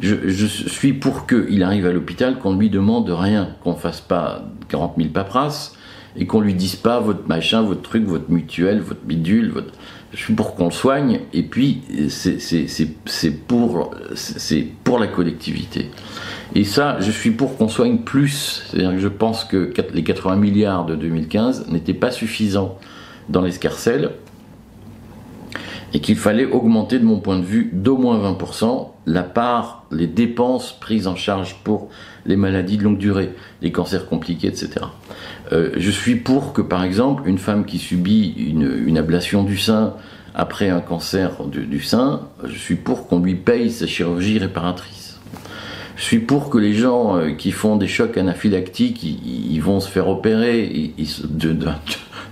je, 0.00 0.46
suis 0.46 0.92
pour 0.92 1.26
qu'il 1.26 1.62
arrive 1.62 1.86
à 1.86 1.92
l'hôpital, 1.92 2.38
qu'on 2.38 2.56
lui 2.56 2.70
demande 2.70 3.08
rien, 3.10 3.48
qu'on 3.62 3.74
fasse 3.74 4.00
pas 4.00 4.42
40 4.68 4.94
000 4.96 5.08
paperasses, 5.10 5.76
et 6.18 6.26
qu'on 6.26 6.40
lui 6.40 6.54
dise 6.54 6.76
pas 6.76 7.00
votre 7.00 7.28
machin, 7.28 7.62
votre 7.62 7.82
truc, 7.82 8.04
votre 8.04 8.30
mutuelle, 8.30 8.80
votre 8.80 9.02
bidule, 9.02 9.50
votre... 9.50 9.72
je 10.12 10.18
suis 10.18 10.34
pour 10.34 10.54
qu'on 10.54 10.66
le 10.66 10.70
soigne, 10.70 11.20
et 11.32 11.42
puis 11.42 11.82
c'est 12.08 13.46
pour, 13.46 13.90
pour 14.84 14.98
la 14.98 15.06
collectivité. 15.06 15.90
Et 16.54 16.64
ça, 16.64 16.98
je 17.00 17.10
suis 17.10 17.32
pour 17.32 17.56
qu'on 17.56 17.68
soigne 17.68 17.98
plus. 17.98 18.64
C'est-à-dire 18.66 18.92
que 18.92 18.98
je 18.98 19.08
pense 19.08 19.44
que 19.44 19.72
les 19.92 20.04
80 20.04 20.36
milliards 20.36 20.86
de 20.86 20.94
2015 20.94 21.68
n'étaient 21.68 21.92
pas 21.92 22.10
suffisants 22.10 22.78
dans 23.28 23.42
l'escarcelle 23.42 24.12
et 25.92 26.00
qu'il 26.00 26.16
fallait 26.16 26.46
augmenter, 26.46 26.98
de 26.98 27.04
mon 27.04 27.20
point 27.20 27.38
de 27.38 27.44
vue, 27.44 27.70
d'au 27.72 27.96
moins 27.96 28.18
20% 28.18 28.90
la 29.06 29.22
part, 29.22 29.84
les 29.92 30.08
dépenses 30.08 30.76
prises 30.78 31.06
en 31.06 31.14
charge 31.14 31.56
pour 31.62 31.88
les 32.26 32.36
maladies 32.36 32.76
de 32.76 32.82
longue 32.82 32.98
durée, 32.98 33.30
les 33.62 33.70
cancers 33.70 34.08
compliqués, 34.08 34.48
etc. 34.48 34.86
Euh, 35.52 35.70
je 35.76 35.90
suis 35.90 36.16
pour 36.16 36.52
que, 36.52 36.60
par 36.60 36.82
exemple, 36.82 37.22
une 37.26 37.38
femme 37.38 37.64
qui 37.64 37.78
subit 37.78 38.34
une, 38.36 38.98
ablation 38.98 39.44
du 39.44 39.58
sein 39.58 39.94
après 40.34 40.70
un 40.70 40.80
cancer 40.80 41.44
du, 41.46 41.80
sein, 41.80 42.22
je 42.44 42.58
suis 42.58 42.74
pour 42.74 43.06
qu'on 43.06 43.20
lui 43.20 43.36
paye 43.36 43.70
sa 43.70 43.86
chirurgie 43.86 44.38
réparatrice. 44.38 45.20
Je 45.96 46.02
suis 46.02 46.18
pour 46.18 46.50
que 46.50 46.58
les 46.58 46.74
gens 46.74 47.16
euh, 47.16 47.30
qui 47.30 47.52
font 47.52 47.76
des 47.76 47.86
chocs 47.86 48.18
anaphylactiques, 48.18 49.02
ils, 49.02 49.60
vont 49.60 49.80
se 49.80 49.88
faire 49.88 50.08
opérer 50.08 50.92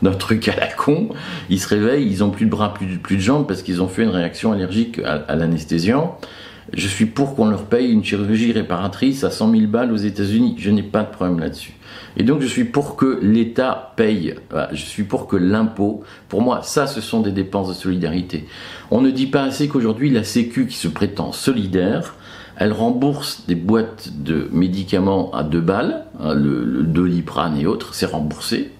d'un 0.02 0.12
truc 0.12 0.48
à 0.48 0.56
la 0.56 0.66
con, 0.66 1.10
ils 1.48 1.60
se 1.60 1.68
réveillent, 1.68 2.06
ils 2.06 2.24
ont 2.24 2.30
plus 2.30 2.46
de 2.46 2.50
bras, 2.50 2.74
plus, 2.74 2.98
plus 2.98 3.16
de 3.16 3.22
jambes 3.22 3.46
parce 3.46 3.62
qu'ils 3.62 3.80
ont 3.80 3.88
fait 3.88 4.02
une 4.02 4.10
réaction 4.10 4.52
allergique 4.52 5.00
à, 5.04 5.24
à 5.28 5.36
l'anesthésiant. 5.36 6.18
Je 6.72 6.88
suis 6.88 7.06
pour 7.06 7.36
qu'on 7.36 7.48
leur 7.48 7.66
paye 7.66 7.92
une 7.92 8.02
chirurgie 8.02 8.52
réparatrice 8.52 9.22
à 9.24 9.30
100 9.30 9.50
000 9.50 9.66
balles 9.66 9.92
aux 9.92 9.96
États-Unis. 9.96 10.56
Je 10.58 10.70
n'ai 10.70 10.82
pas 10.82 11.02
de 11.02 11.10
problème 11.10 11.38
là-dessus. 11.38 11.74
Et 12.16 12.22
donc 12.22 12.40
je 12.40 12.46
suis 12.46 12.64
pour 12.64 12.96
que 12.96 13.18
l'État 13.22 13.92
paye. 13.96 14.34
Je 14.72 14.84
suis 14.84 15.04
pour 15.04 15.26
que 15.26 15.36
l'impôt, 15.36 16.02
pour 16.28 16.42
moi, 16.42 16.62
ça, 16.62 16.86
ce 16.86 17.00
sont 17.00 17.20
des 17.20 17.32
dépenses 17.32 17.68
de 17.68 17.74
solidarité. 17.74 18.46
On 18.90 19.00
ne 19.00 19.10
dit 19.10 19.26
pas 19.26 19.42
assez 19.42 19.68
qu'aujourd'hui, 19.68 20.10
la 20.10 20.24
Sécu, 20.24 20.66
qui 20.66 20.76
se 20.76 20.88
prétend 20.88 21.32
solidaire, 21.32 22.14
elle 22.56 22.72
rembourse 22.72 23.44
des 23.46 23.56
boîtes 23.56 24.10
de 24.16 24.48
médicaments 24.52 25.32
à 25.32 25.42
2 25.42 25.60
balles, 25.60 26.06
hein, 26.20 26.34
le, 26.34 26.84
Doliprane 26.84 27.58
et 27.58 27.66
autres, 27.66 27.94
c'est 27.94 28.06
remboursé. 28.06 28.70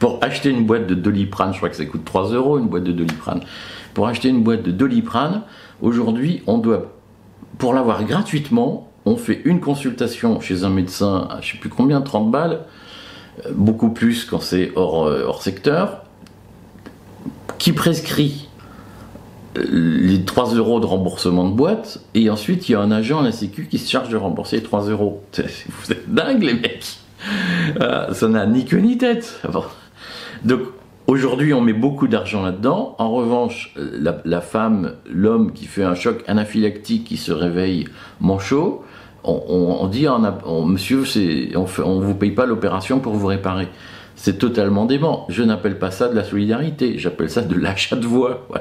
Pour 0.00 0.18
acheter 0.22 0.50
une 0.50 0.66
boîte 0.66 0.88
de 0.88 0.94
Doliprane, 0.94 1.52
je 1.52 1.58
crois 1.58 1.68
que 1.68 1.76
ça 1.76 1.84
coûte 1.84 2.04
3 2.04 2.32
euros 2.32 2.58
une 2.58 2.66
boîte 2.66 2.82
de 2.82 2.92
Doliprane. 2.92 3.40
Pour 3.94 4.08
acheter 4.08 4.28
une 4.28 4.42
boîte 4.42 4.64
de 4.64 4.72
Doliprane, 4.72 5.42
Aujourd'hui, 5.82 6.42
on 6.46 6.58
doit, 6.58 6.92
pour 7.58 7.74
l'avoir 7.74 8.04
gratuitement, 8.04 8.90
on 9.04 9.16
fait 9.16 9.42
une 9.44 9.60
consultation 9.60 10.40
chez 10.40 10.64
un 10.64 10.70
médecin 10.70 11.28
à 11.30 11.40
je 11.40 11.52
sais 11.52 11.58
plus 11.58 11.68
combien, 11.68 12.00
30 12.00 12.30
balles, 12.30 12.64
euh, 13.44 13.50
beaucoup 13.54 13.90
plus 13.90 14.24
quand 14.24 14.40
c'est 14.40 14.72
hors, 14.74 15.06
euh, 15.06 15.30
secteur, 15.40 16.02
qui 17.58 17.72
prescrit 17.72 18.48
euh, 19.58 19.64
les 19.68 20.24
3 20.24 20.54
euros 20.54 20.80
de 20.80 20.86
remboursement 20.86 21.48
de 21.48 21.54
boîte, 21.54 22.00
et 22.14 22.30
ensuite 22.30 22.68
il 22.68 22.72
y 22.72 22.74
a 22.74 22.80
un 22.80 22.90
agent 22.90 23.20
à 23.20 23.22
la 23.22 23.32
Sécu 23.32 23.68
qui 23.70 23.78
se 23.78 23.90
charge 23.90 24.08
de 24.08 24.16
rembourser 24.16 24.56
les 24.56 24.62
3 24.62 24.88
euros. 24.88 25.22
Vous 25.36 25.92
êtes 25.92 26.12
dingues 26.12 26.42
les 26.42 26.54
mecs 26.54 26.98
Ça 28.12 28.28
n'a 28.28 28.46
ni 28.46 28.64
queue 28.64 28.78
ni 28.78 28.96
tête. 28.96 29.42
Donc 30.44 30.62
Aujourd'hui, 31.06 31.54
on 31.54 31.60
met 31.60 31.72
beaucoup 31.72 32.08
d'argent 32.08 32.42
là-dedans. 32.42 32.96
En 32.98 33.12
revanche, 33.12 33.72
la, 33.76 34.40
femme, 34.40 34.94
l'homme 35.08 35.52
qui 35.52 35.66
fait 35.66 35.84
un 35.84 35.94
choc 35.94 36.24
anaphylactique, 36.26 37.04
qui 37.04 37.16
se 37.16 37.30
réveille 37.30 37.86
manchot, 38.20 38.84
on, 39.22 39.86
dit, 39.86 40.06
on, 40.08 40.64
monsieur, 40.64 41.04
on 41.54 42.00
ne 42.00 42.04
vous 42.04 42.14
paye 42.14 42.32
pas 42.32 42.44
l'opération 42.44 42.98
pour 42.98 43.14
vous 43.14 43.26
réparer. 43.28 43.68
C'est 44.16 44.38
totalement 44.38 44.84
dément. 44.84 45.26
Je 45.28 45.44
n'appelle 45.44 45.78
pas 45.78 45.92
ça 45.92 46.08
de 46.08 46.14
la 46.14 46.24
solidarité, 46.24 46.98
j'appelle 46.98 47.30
ça 47.30 47.42
de 47.42 47.54
l'achat 47.54 47.96
de 47.96 48.06
voix. 48.06 48.46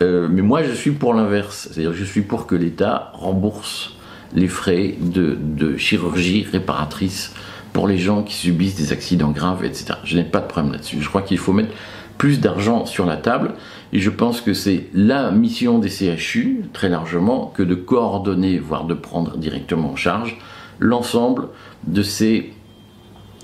Euh, 0.00 0.28
mais 0.30 0.42
moi, 0.42 0.62
je 0.62 0.70
suis 0.70 0.92
pour 0.92 1.12
l'inverse. 1.12 1.70
C'est-à-dire, 1.72 1.92
je 1.92 2.04
suis 2.04 2.20
pour 2.20 2.46
que 2.46 2.54
l'État 2.54 3.10
rembourse 3.14 3.96
les 4.32 4.46
frais 4.46 4.94
de 5.00 5.76
chirurgie 5.76 6.46
réparatrice 6.52 7.34
pour 7.72 7.88
les 7.88 7.98
gens 7.98 8.22
qui 8.22 8.34
subissent 8.34 8.76
des 8.76 8.92
accidents 8.92 9.30
graves, 9.30 9.64
etc. 9.64 9.94
Je 10.04 10.16
n'ai 10.16 10.24
pas 10.24 10.40
de 10.40 10.46
problème 10.46 10.72
là-dessus. 10.72 11.00
Je 11.00 11.08
crois 11.08 11.22
qu'il 11.22 11.38
faut 11.38 11.52
mettre 11.52 11.72
plus 12.18 12.40
d'argent 12.40 12.84
sur 12.84 13.06
la 13.06 13.16
table 13.16 13.54
et 13.92 14.00
je 14.00 14.10
pense 14.10 14.40
que 14.40 14.52
c'est 14.52 14.86
la 14.92 15.30
mission 15.30 15.78
des 15.78 15.88
CHU, 15.88 16.64
très 16.72 16.88
largement, 16.88 17.52
que 17.54 17.62
de 17.62 17.74
coordonner, 17.74 18.58
voire 18.58 18.84
de 18.84 18.94
prendre 18.94 19.38
directement 19.38 19.92
en 19.92 19.96
charge 19.96 20.38
l'ensemble 20.80 21.48
de 21.86 22.02
ces 22.02 22.52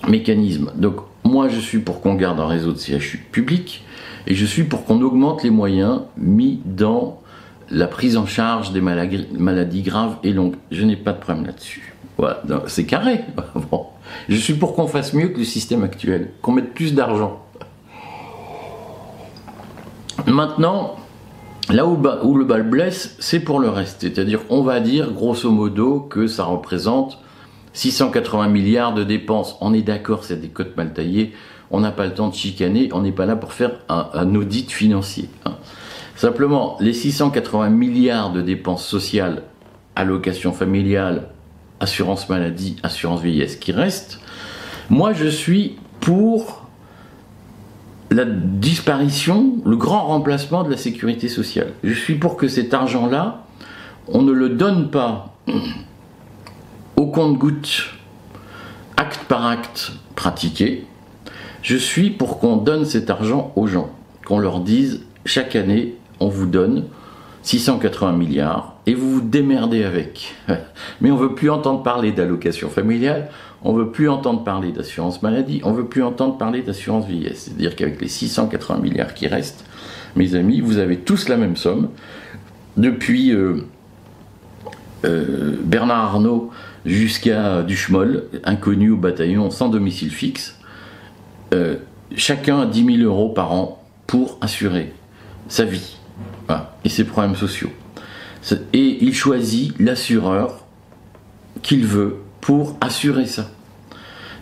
mécanismes. 0.08 0.72
Donc 0.76 0.96
moi 1.24 1.48
je 1.48 1.60
suis 1.60 1.78
pour 1.78 2.00
qu'on 2.00 2.14
garde 2.14 2.40
un 2.40 2.46
réseau 2.46 2.72
de 2.72 2.78
CHU 2.78 3.24
public 3.32 3.84
et 4.26 4.34
je 4.34 4.44
suis 4.44 4.64
pour 4.64 4.84
qu'on 4.84 5.00
augmente 5.02 5.42
les 5.42 5.50
moyens 5.50 6.02
mis 6.16 6.60
dans 6.64 7.20
la 7.70 7.86
prise 7.86 8.16
en 8.16 8.26
charge 8.26 8.72
des 8.72 8.80
maladies 8.80 9.82
graves 9.82 10.16
et 10.22 10.32
longues. 10.32 10.56
Je 10.70 10.84
n'ai 10.84 10.96
pas 10.96 11.12
de 11.12 11.18
problème 11.18 11.46
là-dessus. 11.46 11.94
Voilà, 12.18 12.42
c'est 12.66 12.84
carré. 12.84 13.20
Je 14.28 14.36
suis 14.36 14.54
pour 14.54 14.74
qu'on 14.74 14.86
fasse 14.86 15.12
mieux 15.12 15.28
que 15.28 15.38
le 15.38 15.44
système 15.44 15.82
actuel, 15.82 16.30
qu'on 16.42 16.52
mette 16.52 16.74
plus 16.74 16.94
d'argent. 16.94 17.40
Maintenant, 20.26 20.96
là 21.70 21.86
où, 21.86 22.36
le 22.36 22.44
bal 22.44 22.62
blesse, 22.62 23.16
c'est 23.18 23.40
pour 23.40 23.60
le 23.60 23.68
reste. 23.68 24.00
C'est-à-dire, 24.00 24.40
on 24.48 24.62
va 24.62 24.80
dire 24.80 25.12
grosso 25.12 25.50
modo 25.50 26.00
que 26.00 26.26
ça 26.26 26.44
représente 26.44 27.18
680 27.72 28.48
milliards 28.48 28.94
de 28.94 29.04
dépenses. 29.04 29.56
On 29.60 29.74
est 29.74 29.82
d'accord, 29.82 30.24
c'est 30.24 30.40
des 30.40 30.48
cotes 30.48 30.76
mal 30.76 30.92
taillées. 30.92 31.32
On 31.70 31.80
n'a 31.80 31.90
pas 31.90 32.06
le 32.06 32.14
temps 32.14 32.28
de 32.28 32.34
chicaner. 32.34 32.88
On 32.92 33.02
n'est 33.02 33.12
pas 33.12 33.26
là 33.26 33.36
pour 33.36 33.52
faire 33.52 33.72
un, 33.88 34.34
audit 34.34 34.70
financier. 34.70 35.28
Hein. 35.44 35.56
Simplement, 36.16 36.76
les 36.80 36.92
680 36.92 37.70
milliards 37.70 38.32
de 38.32 38.40
dépenses 38.40 38.86
sociales, 38.86 39.42
allocations 39.96 40.52
familiales, 40.52 41.28
assurance 41.80 42.28
maladie, 42.28 42.76
assurance 42.82 43.20
vieillesse 43.20 43.56
qui 43.56 43.72
reste, 43.72 44.20
moi 44.90 45.12
je 45.12 45.26
suis 45.26 45.76
pour 46.00 46.64
la 48.10 48.24
disparition, 48.24 49.56
le 49.64 49.76
grand 49.76 50.06
remplacement 50.06 50.62
de 50.62 50.70
la 50.70 50.76
sécurité 50.76 51.28
sociale. 51.28 51.72
Je 51.82 51.94
suis 51.94 52.14
pour 52.14 52.36
que 52.36 52.48
cet 52.48 52.72
argent-là, 52.72 53.44
on 54.08 54.22
ne 54.22 54.32
le 54.32 54.50
donne 54.50 54.90
pas 54.90 55.34
au 56.96 57.06
compte-goutte, 57.06 57.90
acte 58.96 59.24
par 59.26 59.46
acte 59.46 59.92
pratiqué. 60.14 60.86
Je 61.62 61.76
suis 61.76 62.10
pour 62.10 62.38
qu'on 62.38 62.56
donne 62.56 62.84
cet 62.84 63.10
argent 63.10 63.52
aux 63.56 63.66
gens, 63.66 63.90
qu'on 64.26 64.38
leur 64.38 64.60
dise 64.60 65.02
chaque 65.24 65.56
année, 65.56 65.96
on 66.20 66.28
vous 66.28 66.46
donne 66.46 66.84
680 67.44 68.12
milliards, 68.12 68.74
et 68.86 68.94
vous 68.94 69.10
vous 69.10 69.20
démerdez 69.20 69.84
avec. 69.84 70.34
Mais 71.00 71.10
on 71.10 71.16
veut 71.16 71.34
plus 71.34 71.50
entendre 71.50 71.82
parler 71.82 72.10
d'allocation 72.10 72.70
familiale, 72.70 73.28
on 73.62 73.74
veut 73.74 73.90
plus 73.90 74.08
entendre 74.08 74.44
parler 74.44 74.72
d'assurance 74.72 75.22
maladie, 75.22 75.60
on 75.62 75.72
veut 75.72 75.86
plus 75.86 76.02
entendre 76.02 76.38
parler 76.38 76.62
d'assurance 76.62 77.06
vieillesse. 77.06 77.44
C'est-à-dire 77.44 77.76
qu'avec 77.76 78.00
les 78.00 78.08
680 78.08 78.78
milliards 78.78 79.12
qui 79.12 79.26
restent, 79.26 79.64
mes 80.16 80.34
amis, 80.34 80.60
vous 80.60 80.78
avez 80.78 80.96
tous 80.96 81.28
la 81.28 81.36
même 81.36 81.56
somme. 81.56 81.90
Depuis 82.78 83.32
euh, 83.32 83.66
euh, 85.04 85.56
Bernard 85.62 86.14
Arnault 86.14 86.50
jusqu'à 86.86 87.62
Duchemol, 87.62 88.24
inconnu 88.44 88.90
au 88.90 88.96
bataillon 88.96 89.50
sans 89.50 89.68
domicile 89.68 90.10
fixe, 90.10 90.58
euh, 91.52 91.76
chacun 92.16 92.60
a 92.60 92.66
10 92.66 92.98
000 92.98 93.10
euros 93.10 93.28
par 93.28 93.52
an 93.52 93.82
pour 94.06 94.38
assurer 94.40 94.92
sa 95.48 95.64
vie 95.64 95.98
et 96.84 96.88
ses 96.88 97.04
problèmes 97.04 97.36
sociaux. 97.36 97.70
Et 98.72 98.98
il 99.00 99.14
choisit 99.14 99.74
l'assureur 99.78 100.64
qu'il 101.62 101.86
veut 101.86 102.18
pour 102.40 102.76
assurer 102.80 103.26
ça. 103.26 103.50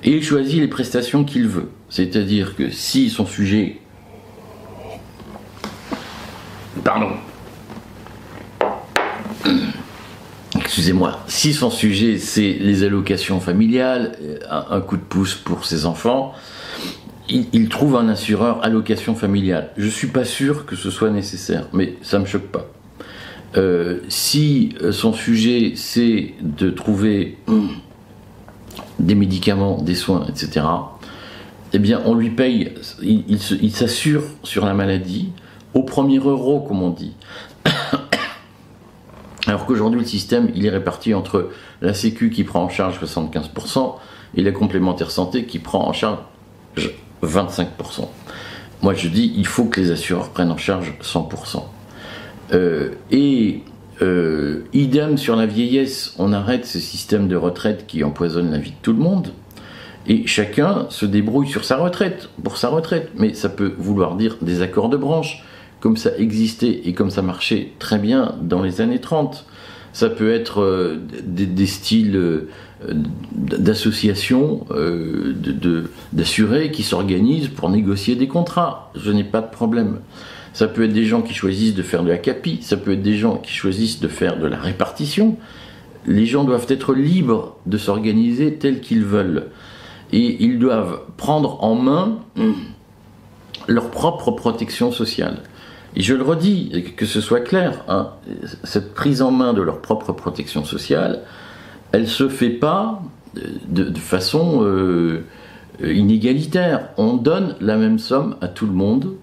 Et 0.02 0.16
il 0.16 0.24
choisit 0.24 0.60
les 0.60 0.68
prestations 0.68 1.24
qu'il 1.24 1.46
veut. 1.46 1.70
C'est-à-dire 1.88 2.56
que 2.56 2.70
si 2.70 3.10
son 3.10 3.26
sujet... 3.26 3.78
Pardon. 6.82 7.10
Excusez-moi. 10.56 11.20
Si 11.28 11.52
son 11.52 11.70
sujet 11.70 12.18
c'est 12.18 12.54
les 12.54 12.82
allocations 12.82 13.38
familiales, 13.38 14.18
un 14.50 14.80
coup 14.80 14.96
de 14.96 15.02
pouce 15.02 15.34
pour 15.34 15.64
ses 15.64 15.86
enfants, 15.86 16.34
il, 17.52 17.68
trouve 17.68 17.96
un 17.96 18.08
assureur 18.08 18.64
allocation 18.64 19.14
familiale. 19.14 19.70
Je 19.76 19.88
suis 19.88 20.08
pas 20.08 20.24
sûr 20.24 20.66
que 20.66 20.76
ce 20.76 20.90
soit 20.90 21.10
nécessaire, 21.10 21.66
mais 21.72 21.94
ça 22.02 22.18
me 22.18 22.26
choque 22.26 22.48
pas. 22.48 22.66
Euh, 23.56 24.00
si 24.08 24.74
euh, 24.82 24.92
son 24.92 25.12
sujet 25.12 25.72
c'est 25.76 26.34
de 26.40 26.70
trouver 26.70 27.36
des 28.98 29.14
médicaments, 29.14 29.80
des 29.80 29.94
soins, 29.94 30.26
etc., 30.28 30.64
eh 31.74 31.78
bien 31.78 32.00
on 32.04 32.14
lui 32.14 32.30
paye, 32.30 32.72
il, 33.02 33.72
s'assure 33.72 34.22
sur 34.42 34.64
la 34.64 34.74
maladie 34.74 35.32
au 35.74 35.82
premier 35.82 36.18
euro, 36.18 36.60
comme 36.60 36.82
on 36.82 36.90
dit. 36.90 37.14
Alors 39.46 39.66
qu'aujourd'hui 39.66 40.00
le 40.00 40.06
système 40.06 40.50
il 40.54 40.64
est 40.64 40.70
réparti 40.70 41.14
entre 41.14 41.50
la 41.80 41.94
Sécu 41.94 42.30
qui 42.30 42.44
prend 42.44 42.62
en 42.62 42.68
charge 42.68 42.98
75%, 43.02 43.96
et 44.34 44.42
la 44.42 44.52
complémentaire 44.52 45.10
santé 45.10 45.44
qui 45.44 45.58
prend 45.58 45.86
en 45.86 45.92
charge 45.92 46.18
25%. 47.22 48.08
Moi 48.82 48.94
je 48.94 49.08
dis 49.08 49.32
il 49.36 49.46
faut 49.46 49.64
que 49.64 49.80
les 49.80 49.90
assureurs 49.90 50.30
prennent 50.30 50.50
en 50.50 50.56
charge 50.56 50.94
100%. 51.02 51.62
Euh, 52.52 52.90
et 53.10 53.62
euh, 54.02 54.64
idem 54.72 55.16
sur 55.16 55.36
la 55.36 55.46
vieillesse, 55.46 56.14
on 56.18 56.32
arrête 56.32 56.66
ce 56.66 56.80
système 56.80 57.28
de 57.28 57.36
retraite 57.36 57.86
qui 57.86 58.02
empoisonne 58.02 58.50
la 58.50 58.58
vie 58.58 58.70
de 58.70 58.76
tout 58.82 58.92
le 58.92 58.98
monde. 58.98 59.32
Et 60.06 60.26
chacun 60.26 60.86
se 60.88 61.06
débrouille 61.06 61.48
sur 61.48 61.64
sa 61.64 61.76
retraite, 61.76 62.28
pour 62.42 62.56
sa 62.56 62.68
retraite. 62.68 63.10
Mais 63.16 63.34
ça 63.34 63.48
peut 63.48 63.72
vouloir 63.78 64.16
dire 64.16 64.36
des 64.42 64.60
accords 64.60 64.88
de 64.88 64.96
branche, 64.96 65.44
comme 65.80 65.96
ça 65.96 66.10
existait 66.18 66.82
et 66.84 66.92
comme 66.92 67.10
ça 67.10 67.22
marchait 67.22 67.72
très 67.78 67.98
bien 67.98 68.34
dans 68.40 68.62
les 68.62 68.80
années 68.80 69.00
30. 69.00 69.46
Ça 69.92 70.08
peut 70.08 70.32
être 70.32 70.62
euh, 70.62 70.98
des, 71.24 71.66
styles 71.66 72.16
euh, 72.16 72.48
d'associations, 73.32 74.66
d'assurés 76.12 76.70
qui 76.70 76.82
s'organisent 76.82 77.48
pour 77.48 77.68
négocier 77.68 78.16
des 78.16 78.28
contrats. 78.28 78.90
Je 78.94 79.10
n'ai 79.10 79.24
pas 79.24 79.40
de 79.40 79.50
problème. 79.50 79.98
Ça 80.52 80.66
peut 80.66 80.84
être 80.84 80.92
des 80.92 81.04
gens 81.04 81.22
qui 81.22 81.34
choisissent 81.34 81.74
de 81.74 81.82
faire 81.82 82.02
de 82.02 82.08
la 82.08 82.18
capi, 82.18 82.58
ça 82.62 82.76
peut 82.76 82.92
être 82.92 83.02
des 83.02 83.16
gens 83.16 83.36
qui 83.36 83.52
choisissent 83.52 84.00
de 84.00 84.08
faire 84.08 84.38
de 84.38 84.46
la 84.46 84.58
répartition. 84.58 85.36
Les 86.06 86.26
gens 86.26 86.44
doivent 86.44 86.66
être 86.68 86.94
libres 86.94 87.56
de 87.66 87.78
s'organiser 87.78 88.54
tels 88.54 88.80
qu'ils 88.80 89.04
veulent. 89.04 89.46
Et 90.12 90.44
ils 90.44 90.58
doivent 90.58 91.00
prendre 91.16 91.62
en 91.64 91.74
main 91.74 92.18
leur 93.66 93.90
propre 93.90 94.30
protection 94.32 94.92
sociale. 94.92 95.42
Et 95.94 96.02
je 96.02 96.14
le 96.14 96.22
redis, 96.22 96.84
que 96.96 97.06
ce 97.06 97.20
soit 97.20 97.40
clair, 97.40 97.84
hein, 97.88 98.10
cette 98.64 98.94
prise 98.94 99.20
en 99.20 99.30
main 99.30 99.52
de 99.52 99.60
leur 99.60 99.80
propre 99.80 100.12
protection 100.12 100.64
sociale, 100.64 101.20
elle 101.92 102.08
se 102.08 102.28
fait 102.28 102.50
pas 102.50 103.02
de, 103.68 103.98
façon 103.98 104.62
euh, 104.62 105.24
inégalitaire. 105.82 106.88
On 106.96 107.14
donne 107.14 107.56
la 107.60 107.76
même 107.76 107.98
somme 107.98 108.36
à 108.40 108.48
tout 108.48 108.66
le 108.66 108.72
monde 108.72 109.14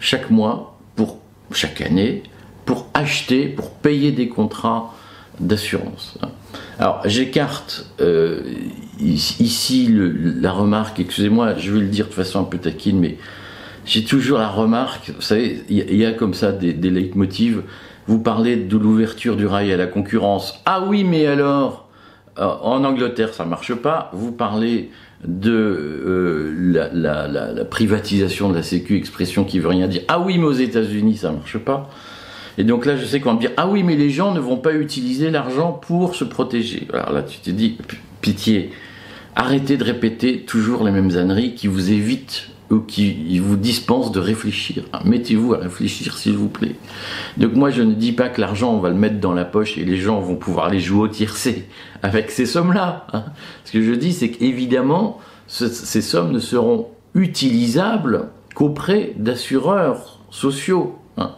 chaque 0.00 0.30
mois, 0.30 0.78
pour 0.96 1.18
chaque 1.52 1.80
année, 1.80 2.22
pour 2.64 2.88
acheter, 2.94 3.48
pour 3.48 3.70
payer 3.70 4.12
des 4.12 4.28
contrats 4.28 4.94
d'assurance. 5.40 6.18
Alors 6.78 7.02
j'écarte 7.04 7.86
euh, 8.00 8.42
ici 9.00 9.88
la 9.90 10.52
remarque, 10.52 11.00
excusez-moi, 11.00 11.56
je 11.58 11.72
vais 11.72 11.80
le 11.80 11.88
dire 11.88 12.06
de 12.06 12.12
façon 12.12 12.40
un 12.40 12.44
peu 12.44 12.58
taquine, 12.58 13.00
mais 13.00 13.18
j'ai 13.84 14.04
toujours 14.04 14.38
la 14.38 14.48
remarque, 14.48 15.10
vous 15.14 15.22
savez, 15.22 15.62
il 15.68 15.96
y, 15.96 16.06
a 16.06 16.12
comme 16.12 16.34
ça 16.34 16.52
des, 16.52 16.72
des 16.72 16.90
leitmotivs, 16.90 17.62
vous 18.06 18.18
parlez 18.18 18.56
de 18.56 18.76
l'ouverture 18.76 19.36
du 19.36 19.46
rail 19.46 19.72
à 19.72 19.76
la 19.76 19.86
concurrence. 19.86 20.62
Ah 20.66 20.84
oui, 20.86 21.04
mais 21.04 21.26
alors, 21.26 21.88
euh, 22.38 22.46
en 22.62 22.84
Angleterre 22.84 23.32
ça 23.32 23.44
marche 23.44 23.74
pas, 23.74 24.10
vous 24.12 24.32
parlez 24.32 24.90
de 25.24 25.52
euh, 25.52 26.90
la, 26.92 27.64
privatisation 27.64 28.50
de 28.50 28.56
la 28.56 28.62
Sécu, 28.62 28.96
expression 28.96 29.44
qui 29.44 29.58
veut 29.58 29.68
rien 29.68 29.88
dire. 29.88 30.02
Ah 30.08 30.20
oui, 30.20 30.38
mais 30.38 30.44
aux 30.44 30.52
États-Unis, 30.52 31.18
ça 31.18 31.30
marche 31.30 31.58
pas. 31.58 31.88
Et 32.58 32.64
donc 32.64 32.86
là, 32.86 32.96
je 32.96 33.04
sais 33.04 33.20
qu'on 33.20 33.30
va 33.30 33.36
me 33.36 33.40
dire 33.40 33.52
ah 33.56 33.68
oui, 33.68 33.82
mais 33.82 33.96
les 33.96 34.10
gens 34.10 34.32
ne 34.32 34.40
vont 34.40 34.56
pas 34.56 34.74
utiliser 34.74 35.30
l'argent 35.30 35.72
pour 35.72 36.14
se 36.14 36.24
protéger. 36.24 36.88
Alors 36.92 37.12
là, 37.12 37.22
tu 37.22 37.38
te 37.38 37.50
dis 37.50 37.78
pitié, 38.20 38.70
arrêtez 39.36 39.76
de 39.76 39.84
répéter 39.84 40.40
toujours 40.40 40.84
les 40.84 40.90
mêmes 40.90 41.16
âneries 41.16 41.54
qui 41.54 41.68
vous 41.68 41.90
évitent 41.92 42.50
ou 42.70 42.80
qui 42.80 43.38
vous 43.38 43.56
dispensent 43.56 44.12
de 44.12 44.20
réfléchir. 44.20 44.84
Mettez-vous 45.04 45.54
à 45.54 45.58
réfléchir, 45.58 46.16
s'il 46.16 46.36
vous 46.36 46.48
plaît. 46.48 46.76
Donc 47.36 47.54
moi, 47.54 47.70
je 47.70 47.82
ne 47.82 47.92
dis 47.92 48.12
pas 48.12 48.28
que 48.28 48.40
l'argent, 48.40 48.72
on 48.72 48.78
va 48.78 48.88
le 48.88 48.94
mettre 48.94 49.20
dans 49.20 49.32
la 49.32 49.44
poche 49.44 49.76
et 49.76 49.84
les 49.84 49.96
gens 49.96 50.20
vont 50.20 50.36
pouvoir 50.36 50.70
les 50.70 50.80
jouer 50.80 51.02
au 51.02 51.08
tiercé 51.08 51.68
avec 52.02 52.30
ces 52.30 52.46
sommes-là. 52.46 53.06
Hein. 53.12 53.24
Ce 53.64 53.72
que 53.72 53.82
je 53.82 53.92
dis, 53.92 54.12
c'est 54.12 54.30
qu'évidemment, 54.30 55.20
ces 55.46 56.00
sommes 56.00 56.32
ne 56.32 56.38
seront 56.38 56.88
utilisables 57.14 58.28
qu'auprès 58.54 59.12
d'assureurs 59.16 60.20
sociaux. 60.30 60.98
Hein. 61.18 61.32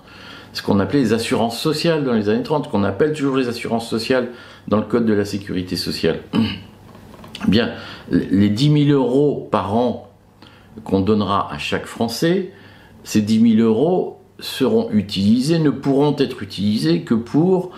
Ce 0.53 0.63
qu'on 0.63 0.79
appelait 0.79 1.01
les 1.01 1.13
assurances 1.13 1.61
sociales 1.61 2.05
dans 2.05 2.15
les 2.15 2.29
années 2.29 2.43
30, 2.43 2.71
qu'on 2.71 2.85
appelle 2.85 3.13
toujours 3.13 3.37
les 3.37 3.49
assurances 3.49 3.89
sociales 3.89 4.29
dans 4.69 4.79
le 4.79 4.85
Code 4.85 5.07
de 5.07 5.13
la 5.13 5.25
sécurité 5.25 5.77
sociale. 5.77 6.21
Bien, 7.49 7.73
les 8.11 8.49
10 8.49 8.87
000 8.87 8.99
euros 8.99 9.49
par 9.51 9.77
an 9.77 10.06
qu'on 10.85 11.01
donnera 11.01 11.53
à 11.53 11.59
chaque 11.59 11.87
Français, 11.87 12.53
ces 13.05 13.21
10 13.21 13.57
000 13.57 13.69
euros 13.69 14.21
seront 14.39 14.91
utilisés, 14.91 15.59
ne 15.59 15.71
pourront 15.71 16.15
être 16.19 16.43
utilisés 16.43 17.03
que 17.03 17.15
pour 17.15 17.71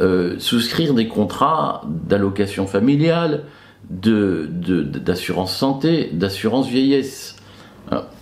euh, 0.00 0.38
souscrire 0.38 0.94
des 0.94 1.08
contrats 1.08 1.82
d'allocation 1.86 2.66
familiale, 2.66 3.44
d'assurance 3.90 5.54
santé, 5.54 6.10
d'assurance 6.12 6.68
vieillesse. 6.68 7.36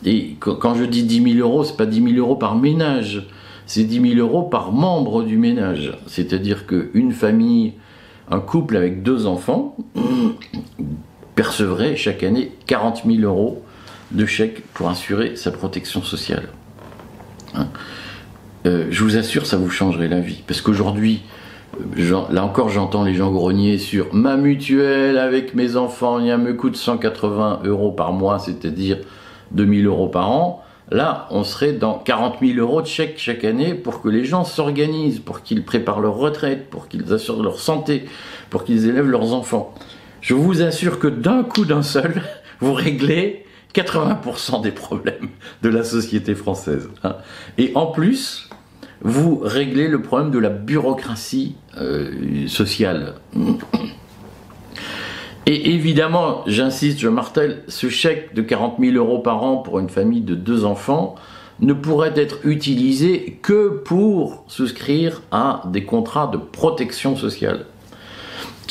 Et 0.05 0.37
quand 0.41 0.75
je 0.75 0.85
dis 0.85 1.05
10 1.05 1.35
000 1.37 1.49
euros, 1.49 1.65
c'est 1.65 1.77
pas 1.77 1.87
10 1.87 2.03
000 2.15 2.17
euros 2.17 2.35
par 2.35 2.57
ménage, 2.57 3.29
c'est 3.67 3.85
10 3.85 4.15
000 4.15 4.27
euros 4.27 4.43
par 4.43 4.73
membre 4.73 5.23
du 5.23 5.39
ménage. 5.39 5.97
C'est-à-dire 6.07 6.67
qu'une 6.67 7.13
famille, 7.13 7.75
un 8.31 8.41
couple 8.41 8.77
avec 8.77 9.03
deux 9.03 9.27
enfants, 9.27 9.77
percevrait 11.37 11.95
chaque 11.95 12.23
année 12.25 12.53
40 12.67 13.03
000 13.07 13.21
euros 13.23 13.63
de 14.11 14.27
chèques 14.27 14.63
pour 14.75 14.89
assurer 14.89 15.37
sa 15.37 15.51
protection 15.51 16.03
sociale. 16.03 16.49
Hein. 17.55 17.69
Euh, 18.67 18.87
je 18.91 19.05
vous 19.05 19.17
assure, 19.17 19.47
ça 19.47 19.57
vous 19.57 19.71
changerait 19.71 20.09
la 20.09 20.21
vie. 20.21 20.43
Parce 20.47 20.61
qu'aujourd'hui, 20.61 21.23
euh, 21.99 22.23
là 22.31 22.45
encore, 22.45 22.69
j'entends 22.69 23.05
les 23.05 23.15
gens 23.15 23.31
grogner 23.31 23.79
sur 23.79 24.13
ma 24.15 24.37
mutuelle 24.37 25.19
avec 25.19 25.55
mes 25.55 25.77
enfants, 25.77 26.19
il 26.19 26.37
me 26.37 26.53
coûte 26.55 26.77
180 26.77 27.61
euros 27.65 27.93
par 27.93 28.13
mois, 28.13 28.39
c'est-à-dire 28.39 28.99
2000 29.53 29.87
euros 29.87 30.09
par 30.09 30.31
an. 30.31 30.63
Là, 30.91 31.29
on 31.31 31.45
serait 31.45 31.73
dans 31.73 31.95
40 31.99 32.39
000 32.43 32.59
euros 32.59 32.83
de 32.83 32.87
chèques 32.87 33.15
chaque 33.17 33.45
année 33.45 33.75
pour 33.75 34.03
que 34.03 34.09
les 34.09 34.25
gens 34.25 34.43
s'organisent, 34.45 35.21
pour 35.21 35.43
qu'ils 35.43 35.65
préparent 35.65 36.01
leur 36.01 36.17
retraite, 36.17 36.69
pour 36.69 36.89
qu'ils 36.89 37.13
assurent 37.13 37.43
leur 37.43 37.61
santé, 37.61 38.07
pour 38.51 38.65
qu'ils 38.65 38.89
élèvent 38.89 39.09
leurs 39.09 39.33
enfants. 39.33 39.73
Je 40.21 40.35
vous 40.35 40.63
assure 40.63 40.99
que 40.99 41.07
d'un 41.07 41.45
coup 41.45 41.65
d'un 41.65 41.83
seul, 41.83 42.23
vous 42.61 42.75
réglez 42.75 43.47
80% 43.75 44.63
des 44.63 44.73
problèmes 44.73 45.29
de 45.63 45.69
la 45.69 45.85
société 45.85 46.35
française. 46.35 46.89
Hein. 47.05 47.17
Et 47.59 47.73
en 47.75 47.87
plus, 47.87 48.49
vous 49.03 49.41
réglez 49.43 49.89
le 49.89 50.03
problème 50.03 50.31
de 50.31 50.39
la 50.39 50.51
bureaucratie 50.51 51.57
euh, 51.79 52.47
sociale. 52.49 53.15
Et 55.47 55.71
évidemment, 55.71 56.43
j'insiste, 56.47 56.99
je 56.99 57.09
martèle, 57.09 57.63
ce 57.69 57.89
chèque 57.89 58.35
de 58.35 58.43
40 58.43 58.77
000 58.79 58.97
euros 58.97 59.19
par 59.19 59.43
an 59.43 59.57
pour 59.59 59.79
une 59.79 59.89
famille 59.89 60.21
de 60.21 60.35
deux 60.35 60.65
enfants 60.65 61.15
ne 61.61 61.73
pourrait 61.73 62.15
être 62.17 62.39
utilisé 62.45 63.39
que 63.43 63.69
pour 63.69 64.45
souscrire 64.49 65.23
à 65.31 65.63
des 65.67 65.85
contrats 65.85 66.27
de 66.27 66.39
protection 66.39 67.17
sociale 67.17 67.67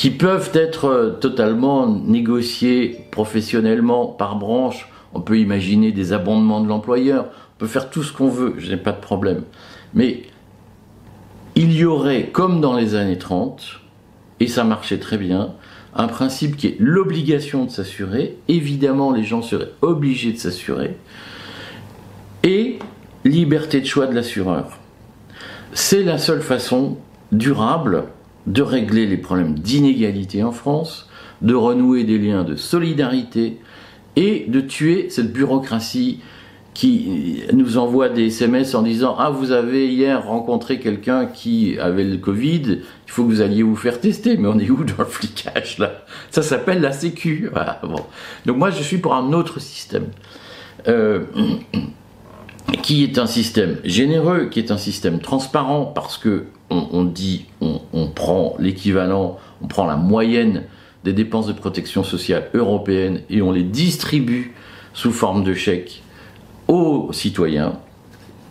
qui 0.00 0.10
peuvent 0.10 0.50
être 0.54 0.86
euh, 0.86 1.10
totalement 1.10 1.86
négociés 1.86 3.04
professionnellement 3.10 4.06
par 4.06 4.36
branche. 4.36 4.88
On 5.12 5.20
peut 5.20 5.38
imaginer 5.38 5.92
des 5.92 6.14
abondements 6.14 6.62
de 6.62 6.68
l'employeur, 6.68 7.26
on 7.26 7.58
peut 7.58 7.66
faire 7.66 7.90
tout 7.90 8.02
ce 8.02 8.10
qu'on 8.10 8.30
veut, 8.30 8.54
je 8.56 8.70
n'ai 8.70 8.78
pas 8.78 8.92
de 8.92 9.00
problème. 9.00 9.42
Mais 9.92 10.22
il 11.54 11.74
y 11.74 11.84
aurait, 11.84 12.30
comme 12.32 12.62
dans 12.62 12.72
les 12.72 12.94
années 12.94 13.18
30, 13.18 13.62
et 14.40 14.46
ça 14.46 14.64
marchait 14.64 14.96
très 14.96 15.18
bien, 15.18 15.52
un 15.94 16.08
principe 16.08 16.56
qui 16.56 16.68
est 16.68 16.76
l'obligation 16.78 17.66
de 17.66 17.70
s'assurer. 17.70 18.38
Évidemment, 18.48 19.12
les 19.12 19.24
gens 19.24 19.42
seraient 19.42 19.72
obligés 19.82 20.32
de 20.32 20.38
s'assurer. 20.38 20.96
Et 22.42 22.78
liberté 23.26 23.82
de 23.82 23.86
choix 23.86 24.06
de 24.06 24.14
l'assureur. 24.14 24.78
C'est 25.74 26.04
la 26.04 26.16
seule 26.16 26.40
façon 26.40 26.96
durable 27.32 28.04
de 28.46 28.62
régler 28.62 29.06
les 29.06 29.16
problèmes 29.16 29.58
d'inégalité 29.58 30.42
en 30.42 30.52
France, 30.52 31.08
de 31.42 31.54
renouer 31.54 32.04
des 32.04 32.18
liens 32.18 32.44
de 32.44 32.56
solidarité 32.56 33.58
et 34.16 34.46
de 34.48 34.60
tuer 34.60 35.08
cette 35.10 35.32
bureaucratie 35.32 36.20
qui 36.74 37.42
nous 37.52 37.78
envoie 37.78 38.08
des 38.08 38.26
SMS 38.26 38.74
en 38.74 38.82
disant 38.82 39.16
Ah, 39.18 39.30
vous 39.30 39.50
avez 39.50 39.88
hier 39.88 40.24
rencontré 40.24 40.78
quelqu'un 40.78 41.26
qui 41.26 41.78
avait 41.78 42.04
le 42.04 42.16
Covid, 42.16 42.62
il 42.66 43.10
faut 43.12 43.24
que 43.24 43.28
vous 43.28 43.40
alliez 43.40 43.62
vous 43.62 43.76
faire 43.76 44.00
tester. 44.00 44.36
Mais 44.36 44.48
on 44.48 44.58
est 44.58 44.70
où 44.70 44.84
dans 44.84 44.94
le 44.98 45.04
flicage 45.04 45.78
là? 45.78 46.04
Ça 46.30 46.42
s'appelle 46.42 46.80
la 46.80 46.92
Sécu. 46.92 47.50
Donc 48.46 48.56
moi, 48.56 48.70
je 48.70 48.82
suis 48.82 48.98
pour 48.98 49.14
un 49.14 49.32
autre 49.32 49.60
système. 49.60 50.06
Euh, 50.88 51.24
qui 52.82 53.02
est 53.02 53.18
un 53.18 53.26
système 53.26 53.78
généreux, 53.84 54.46
qui 54.46 54.60
est 54.60 54.70
un 54.70 54.78
système 54.78 55.18
transparent, 55.18 55.86
parce 55.86 56.16
que 56.16 56.46
on, 56.70 57.04
dit, 57.04 57.46
on, 57.60 58.06
prend 58.08 58.54
l'équivalent, 58.58 59.38
on 59.62 59.66
prend 59.66 59.86
la 59.86 59.96
moyenne 59.96 60.64
des 61.04 61.12
dépenses 61.12 61.46
de 61.46 61.52
protection 61.52 62.04
sociale 62.04 62.48
européenne 62.54 63.22
et 63.28 63.42
on 63.42 63.52
les 63.52 63.62
distribue 63.62 64.54
sous 64.94 65.12
forme 65.12 65.44
de 65.44 65.54
chèques 65.54 66.02
aux 66.68 67.12
citoyens, 67.12 67.78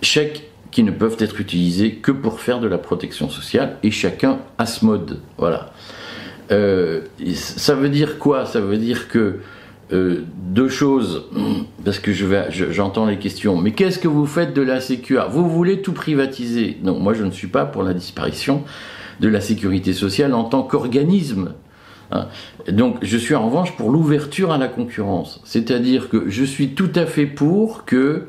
chèques 0.02 0.50
qui 0.72 0.84
ne 0.84 0.92
peuvent 0.92 1.18
être 1.20 1.40
utilisés 1.40 1.96
que 1.96 2.12
pour 2.12 2.40
faire 2.42 2.60
de 2.60 2.68
la 2.68 2.78
protection 2.78 3.30
sociale 3.30 3.78
et 3.84 3.92
chacun 3.92 4.40
à 4.58 4.66
ce 4.66 4.86
mode. 4.86 5.20
Voilà. 5.38 5.72
Euh, 6.52 7.02
ça 7.34 7.76
veut 7.76 7.90
dire 7.90 8.20
quoi? 8.20 8.46
Ça 8.46 8.60
veut 8.60 8.78
dire 8.78 9.08
que 9.08 9.40
euh, 9.92 10.24
deux 10.36 10.70
choses, 10.70 11.26
parce 11.84 12.00
que 12.00 12.12
j'entends 12.12 13.06
les 13.06 13.18
questions. 13.18 13.58
Mais 13.58 13.72
qu'est-ce 13.72 13.98
que 13.98 14.08
vous 14.08 14.26
faites 14.26 14.54
de 14.54 14.62
la 14.62 14.82
Sécu 14.82 15.18
Vous 15.30 15.50
voulez 15.50 15.82
tout 15.82 15.94
privatiser? 15.94 16.78
Non, 16.84 17.00
moi 17.00 17.14
je 17.14 17.24
ne 17.24 17.32
suis 17.32 17.48
pas 17.48 17.66
pour 17.66 17.84
la 17.84 17.94
disparition 17.94 18.64
de 19.20 19.28
la 19.28 19.42
sécurité 19.42 19.94
sociale 19.94 20.34
en 20.34 20.44
tant 20.44 20.64
qu'organisme. 20.64 21.54
Hein. 22.12 22.28
Donc 22.68 22.98
je 23.02 23.18
suis 23.18 23.36
en 23.36 23.46
revanche 23.46 23.76
pour 23.78 23.92
l'ouverture 23.92 24.52
à 24.52 24.58
la 24.58 24.68
concurrence. 24.68 25.42
C'est-à-dire 25.44 26.10
que 26.10 26.30
je 26.30 26.44
suis 26.44 26.70
tout 26.70 26.92
à 26.96 27.06
fait 27.06 27.26
pour 27.26 27.86
que 27.86 28.28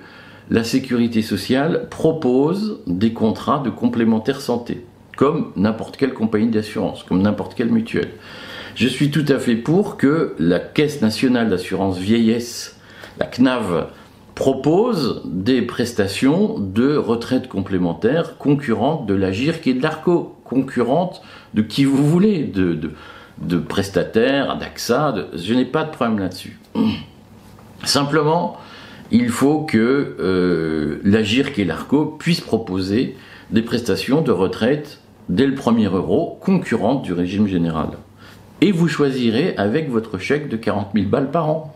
la 0.51 0.65
sécurité 0.65 1.23
sociale 1.23 1.89
propose 1.91 2.81
des 2.87 3.13
contrats 3.13 3.63
de 3.65 3.71
complémentaire 3.71 4.41
santé, 4.41 4.85
comme 5.17 5.53
n'importe 5.57 5.97
quelle 5.97 6.13
compagnie 6.15 6.51
d'assurance, 6.51 7.05
comme 7.05 7.23
n'importe 7.23 7.55
quelle 7.55 7.71
mutuelle. 7.71 8.11
Je 8.81 8.89
suis 8.89 9.11
tout 9.11 9.27
à 9.29 9.39
fait 9.39 9.57
pour 9.57 9.99
que 9.99 10.35
la 10.39 10.59
Caisse 10.59 11.03
nationale 11.03 11.51
d'assurance 11.51 11.99
vieillesse, 11.99 12.79
la 13.19 13.27
CNAV, 13.27 13.89
propose 14.35 15.21
des 15.27 15.61
prestations 15.61 16.59
de 16.59 16.97
retraite 16.97 17.47
complémentaire 17.47 18.39
concurrentes 18.39 19.05
de 19.05 19.13
la 19.13 19.33
GIRC 19.33 19.67
et 19.67 19.75
de 19.75 19.83
l'ARCO, 19.83 20.35
concurrentes 20.45 21.21
de 21.53 21.61
qui 21.61 21.85
vous 21.85 22.09
voulez, 22.09 22.45
de, 22.45 23.59
prestataires, 23.59 24.57
d'AXA, 24.57 25.15
je 25.35 25.53
n'ai 25.53 25.67
pas 25.67 25.85
de 25.85 25.91
problème 25.91 26.19
là-dessus. 26.19 26.59
Simplement, 27.85 28.57
il 29.11 29.29
faut 29.29 29.61
que 29.61 30.17
euh, 30.19 31.01
la 31.05 31.23
GIRC 31.23 31.59
et 31.59 31.67
l'ARCO 31.67 32.17
puissent 32.19 32.41
proposer 32.41 33.15
des 33.51 33.61
prestations 33.61 34.23
de 34.23 34.33
retraite 34.33 35.01
dès 35.29 35.47
le 35.47 35.55
premier 35.55 35.85
euro 35.85 36.39
concurrentes 36.41 37.03
du 37.03 37.13
régime 37.13 37.47
général. 37.47 37.91
Et 38.61 38.73
vous 38.73 38.89
choisirez 38.89 39.55
avec 39.57 39.91
votre 39.91 40.19
chèque 40.19 40.49
de 40.49 40.57
40 40.57 40.89
000 40.95 41.07
balles 41.07 41.31
par 41.31 41.49
an. 41.49 41.75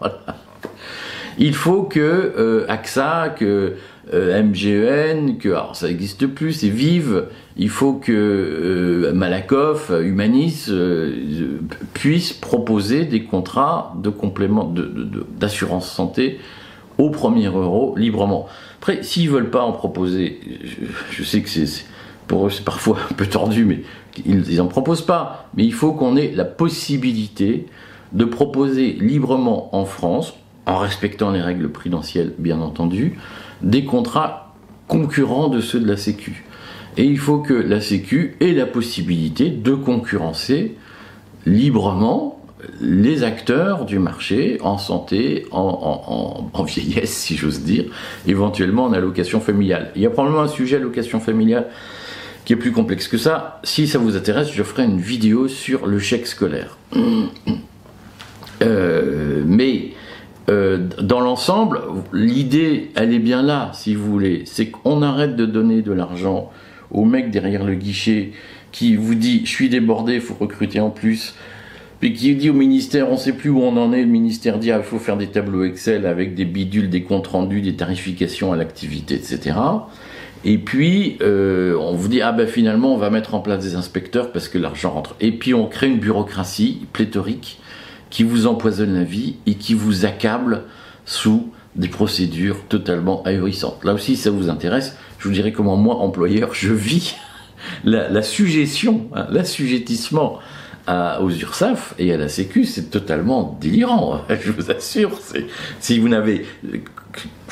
Il 1.38 1.54
faut 1.54 1.82
que 1.82 2.00
euh, 2.00 2.64
AXA, 2.68 3.34
que 3.36 3.74
euh, 4.12 4.42
MGEN, 4.42 5.38
que 5.38 5.48
alors 5.48 5.76
ça 5.76 5.88
n'existe 5.88 6.26
plus, 6.26 6.52
c'est 6.52 6.68
Vive. 6.68 7.24
Il 7.56 7.70
faut 7.70 7.94
que 7.94 8.12
euh, 8.12 9.12
Malakoff, 9.14 9.90
Humanis 9.90 10.66
euh, 10.68 11.58
puissent 11.94 12.34
proposer 12.34 13.06
des 13.06 13.24
contrats 13.24 13.94
de 14.02 14.10
complément 14.10 14.72
d'assurance 15.38 15.90
santé 15.90 16.38
au 16.98 17.08
premier 17.08 17.46
euro 17.46 17.96
librement. 17.96 18.46
Après, 18.78 19.02
s'ils 19.02 19.30
veulent 19.30 19.50
pas 19.50 19.62
en 19.62 19.72
proposer, 19.72 20.38
je, 21.10 21.22
sais 21.24 21.40
que 21.40 21.48
c'est 21.48 21.86
pour 22.26 22.46
eux 22.46 22.50
c'est 22.50 22.64
parfois 22.64 22.98
un 23.10 23.14
peu 23.14 23.26
tordu, 23.26 23.64
mais 23.64 23.82
ils 24.24 24.56
n'en 24.56 24.66
proposent 24.66 25.06
pas. 25.06 25.48
Mais 25.56 25.64
il 25.64 25.72
faut 25.72 25.92
qu'on 25.92 26.16
ait 26.16 26.32
la 26.34 26.44
possibilité 26.44 27.66
de 28.12 28.24
proposer 28.24 28.92
librement 28.92 29.74
en 29.76 29.84
France, 29.84 30.34
en 30.66 30.78
respectant 30.78 31.30
les 31.30 31.42
règles 31.42 31.70
prudentielles 31.70 32.32
bien 32.38 32.60
entendu, 32.60 33.18
des 33.62 33.84
contrats 33.84 34.54
concurrents 34.88 35.48
de 35.48 35.60
ceux 35.60 35.80
de 35.80 35.88
la 35.88 35.96
Sécu. 35.96 36.44
Et 36.96 37.04
il 37.04 37.18
faut 37.18 37.38
que 37.38 37.54
la 37.54 37.80
Sécu 37.80 38.36
ait 38.40 38.52
la 38.52 38.66
possibilité 38.66 39.50
de 39.50 39.74
concurrencer 39.74 40.76
librement 41.44 42.40
les 42.80 43.24
acteurs 43.24 43.84
du 43.84 43.98
marché 43.98 44.58
en 44.62 44.78
santé, 44.78 45.46
en, 45.50 46.50
vieillesse, 46.64 47.14
si 47.14 47.36
j'ose 47.36 47.62
dire, 47.62 47.84
éventuellement 48.26 48.84
en 48.84 48.92
allocation 48.92 49.40
familiale. 49.40 49.90
Il 49.96 50.02
y 50.02 50.06
a 50.06 50.10
probablement 50.10 50.42
un 50.42 50.48
sujet 50.48 50.76
allocation 50.76 51.20
familiale 51.20 51.66
qui 52.44 52.52
est 52.52 52.56
plus 52.56 52.72
complexe 52.72 53.08
que 53.08 53.16
ça. 53.16 53.60
Si 53.64 53.86
ça 53.86 53.98
vous 53.98 54.16
intéresse, 54.16 54.52
je 54.52 54.62
ferai 54.62 54.84
une 54.84 55.00
vidéo 55.00 55.48
sur 55.48 55.86
le 55.86 55.98
chèque 55.98 56.26
scolaire. 56.26 56.78
Euh, 58.62 59.42
mais 59.46 59.90
euh, 60.48 60.86
dans 61.00 61.20
l'ensemble, 61.20 61.80
l'idée, 62.12 62.90
elle 62.94 63.12
est 63.12 63.18
bien 63.18 63.42
là, 63.42 63.70
si 63.74 63.94
vous 63.94 64.10
voulez. 64.10 64.42
C'est 64.46 64.66
qu'on 64.66 65.02
arrête 65.02 65.36
de 65.36 65.46
donner 65.46 65.82
de 65.82 65.92
l'argent 65.92 66.50
au 66.90 67.04
mec 67.04 67.30
derrière 67.30 67.64
le 67.64 67.74
guichet 67.74 68.32
qui 68.70 68.96
vous 68.96 69.14
dit 69.14 69.42
je 69.44 69.50
suis 69.50 69.68
débordé, 69.68 70.14
il 70.14 70.20
faut 70.20 70.36
recruter 70.38 70.80
en 70.80 70.90
plus 70.90 71.34
puis 72.04 72.12
qui 72.12 72.34
dit 72.34 72.50
au 72.50 72.52
ministère, 72.52 73.08
on 73.08 73.12
ne 73.12 73.16
sait 73.16 73.32
plus 73.32 73.48
où 73.48 73.62
on 73.62 73.78
en 73.78 73.92
est, 73.94 74.02
le 74.02 74.08
ministère 74.08 74.58
dit, 74.58 74.70
ah, 74.70 74.76
il 74.76 74.84
faut 74.84 74.98
faire 74.98 75.16
des 75.16 75.28
tableaux 75.28 75.64
Excel 75.64 76.04
avec 76.04 76.34
des 76.34 76.44
bidules, 76.44 76.90
des 76.90 77.02
comptes 77.02 77.28
rendus, 77.28 77.62
des 77.62 77.76
tarifications 77.76 78.52
à 78.52 78.56
l'activité, 78.56 79.14
etc. 79.14 79.56
Et 80.44 80.58
puis, 80.58 81.16
euh, 81.22 81.74
on 81.78 81.94
vous 81.94 82.08
dit, 82.08 82.20
ah 82.20 82.32
ben 82.32 82.46
finalement, 82.46 82.94
on 82.94 82.98
va 82.98 83.08
mettre 83.08 83.34
en 83.34 83.40
place 83.40 83.62
des 83.62 83.76
inspecteurs 83.76 84.30
parce 84.30 84.48
que 84.48 84.58
l'argent 84.58 84.90
rentre. 84.90 85.16
Et 85.20 85.32
puis, 85.32 85.54
on 85.54 85.66
crée 85.66 85.88
une 85.88 85.98
bureaucratie 85.98 86.86
pléthorique 86.92 87.58
qui 88.10 88.22
vous 88.24 88.46
empoisonne 88.46 88.94
la 88.94 89.04
vie 89.04 89.36
et 89.46 89.54
qui 89.54 89.74
vous 89.74 90.04
accable 90.04 90.64
sous 91.06 91.50
des 91.76 91.88
procédures 91.88 92.58
totalement 92.68 93.22
ahurissantes. 93.24 93.84
Là 93.84 93.94
aussi, 93.94 94.16
ça 94.16 94.30
vous 94.30 94.50
intéresse, 94.50 94.96
je 95.18 95.28
vous 95.28 95.34
dirai 95.34 95.52
comment 95.52 95.76
moi, 95.76 95.96
employeur, 95.96 96.52
je 96.52 96.72
vis 96.72 97.16
la, 97.84 98.08
la 98.08 98.22
suggestion, 98.22 99.08
hein, 99.14 99.26
l'assujettissement 99.30 100.38
aux 100.88 101.30
URSAF 101.30 101.94
et 101.98 102.12
à 102.12 102.16
la 102.16 102.28
Sécu, 102.28 102.64
c'est 102.64 102.90
totalement 102.90 103.56
délirant, 103.60 104.20
je 104.28 104.50
vous 104.50 104.70
assure. 104.70 105.12
Si 105.80 105.98
vous 105.98 106.08
n'avez 106.08 106.44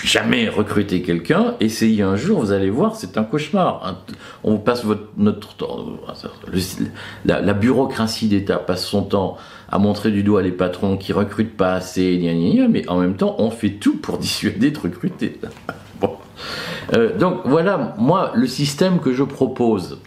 jamais 0.04 0.48
recruté 0.48 1.02
quelqu'un, 1.02 1.54
essayez 1.60 2.02
un 2.02 2.16
jour, 2.16 2.40
vous 2.40 2.52
allez 2.52 2.70
voir, 2.70 2.96
c'est 2.96 3.16
un 3.16 3.24
cauchemar. 3.24 4.02
On 4.44 4.58
passe 4.58 4.84
notre 5.16 5.56
la, 7.24 7.40
la, 7.40 7.52
bureaucratie 7.54 8.28
d'État 8.28 8.56
passe 8.56 8.84
son 8.84 9.02
temps 9.02 9.36
à 9.70 9.78
montrer 9.78 10.10
du 10.10 10.22
doigt 10.22 10.42
les 10.42 10.50
patrons 10.50 10.96
qui 10.96 11.12
recrutent 11.12 11.56
pas 11.56 11.74
assez, 11.74 12.20
mais 12.68 12.88
en 12.88 12.98
même 12.98 13.16
temps, 13.16 13.36
on 13.38 13.50
fait 13.50 13.70
tout 13.70 13.96
pour 13.96 14.18
dissuader 14.26 14.70
de 14.70 14.78
recruter. 14.78 15.40
Euh, 16.94 17.16
donc 17.16 17.42
voilà, 17.44 17.94
moi, 17.96 18.32
le 18.34 18.48
système 18.48 18.98
que 18.98 19.12
je 19.12 19.22
propose. 19.22 20.00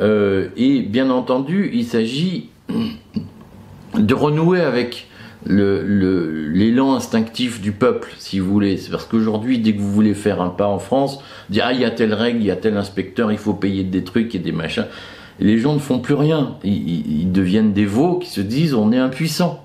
Euh, 0.00 0.50
et 0.56 0.82
bien 0.82 1.08
entendu, 1.08 1.70
il 1.72 1.86
s'agit 1.86 2.50
de 3.94 4.14
renouer 4.14 4.60
avec 4.60 5.08
l'élan 5.46 6.94
instinctif 6.94 7.60
du 7.60 7.72
peuple, 7.72 8.12
si 8.18 8.38
vous 8.38 8.50
voulez. 8.50 8.76
C'est 8.76 8.90
parce 8.90 9.06
qu'aujourd'hui, 9.06 9.58
dès 9.58 9.74
que 9.74 9.80
vous 9.80 9.92
voulez 9.92 10.14
faire 10.14 10.40
un 10.40 10.50
pas 10.50 10.66
en 10.66 10.78
France, 10.78 11.22
dire 11.48 11.64
ah 11.66 11.72
il 11.72 11.80
y 11.80 11.84
a 11.84 11.90
telle 11.90 12.14
règle, 12.14 12.40
il 12.40 12.46
y 12.46 12.50
a 12.50 12.56
tel 12.56 12.76
inspecteur, 12.76 13.32
il 13.32 13.38
faut 13.38 13.54
payer 13.54 13.84
des 13.84 14.04
trucs 14.04 14.34
et 14.34 14.38
des 14.38 14.52
machins. 14.52 14.86
les 15.38 15.58
gens 15.58 15.72
ne 15.72 15.78
font 15.78 15.98
plus 15.98 16.14
rien. 16.14 16.56
Ils, 16.64 17.32
deviennent 17.32 17.72
des 17.72 17.86
veaux 17.86 18.18
qui 18.18 18.28
se 18.28 18.40
disent 18.40 18.74
on 18.74 18.92
est 18.92 18.98
impuissant. 18.98 19.64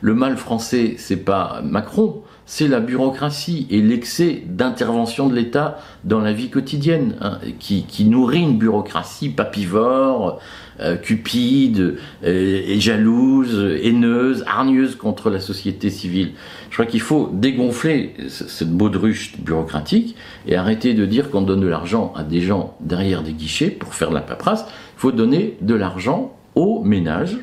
Le 0.00 0.14
mal 0.14 0.36
français, 0.36 0.96
c'est 0.98 1.24
pas 1.24 1.60
Macron, 1.64 2.22
c'est 2.46 2.68
la 2.68 2.80
bureaucratie 2.80 3.66
et 3.70 3.80
l'excès 3.80 4.42
d'intervention 4.46 5.28
de 5.28 5.34
l'État 5.34 5.78
dans 6.04 6.20
la 6.20 6.32
vie 6.32 6.50
quotidienne, 6.50 7.16
hein, 7.20 7.38
qui, 7.58 8.04
nourrit 8.04 8.42
une 8.42 8.58
bureaucratie 8.58 9.30
papivore, 9.30 10.40
euh, 10.80 10.96
cupide, 10.96 11.96
euh, 12.24 12.78
jalouse, 12.78 13.78
haineuse, 13.82 14.44
hargneuse 14.46 14.96
contre 14.96 15.30
la 15.30 15.40
société 15.40 15.88
civile. 15.88 16.32
Je 16.68 16.74
crois 16.74 16.86
qu'il 16.86 17.00
faut 17.00 17.30
dégonfler 17.32 18.14
cette 18.28 18.72
baudruche 18.72 19.38
bureaucratique 19.38 20.16
et 20.46 20.56
arrêter 20.56 20.92
de 20.92 21.06
dire 21.06 21.30
qu'on 21.30 21.42
donne 21.42 21.60
de 21.60 21.68
l'argent 21.68 22.12
à 22.16 22.24
des 22.24 22.40
gens 22.40 22.76
derrière 22.80 23.22
des 23.22 23.32
guichets 23.32 23.70
pour 23.70 23.94
faire 23.94 24.10
la 24.10 24.20
paperasse. 24.20 24.66
Il 24.96 25.00
faut 25.00 25.12
donner 25.12 25.56
de 25.60 25.74
l'argent 25.74 26.36
aux 26.54 26.82
ménages 26.84 27.38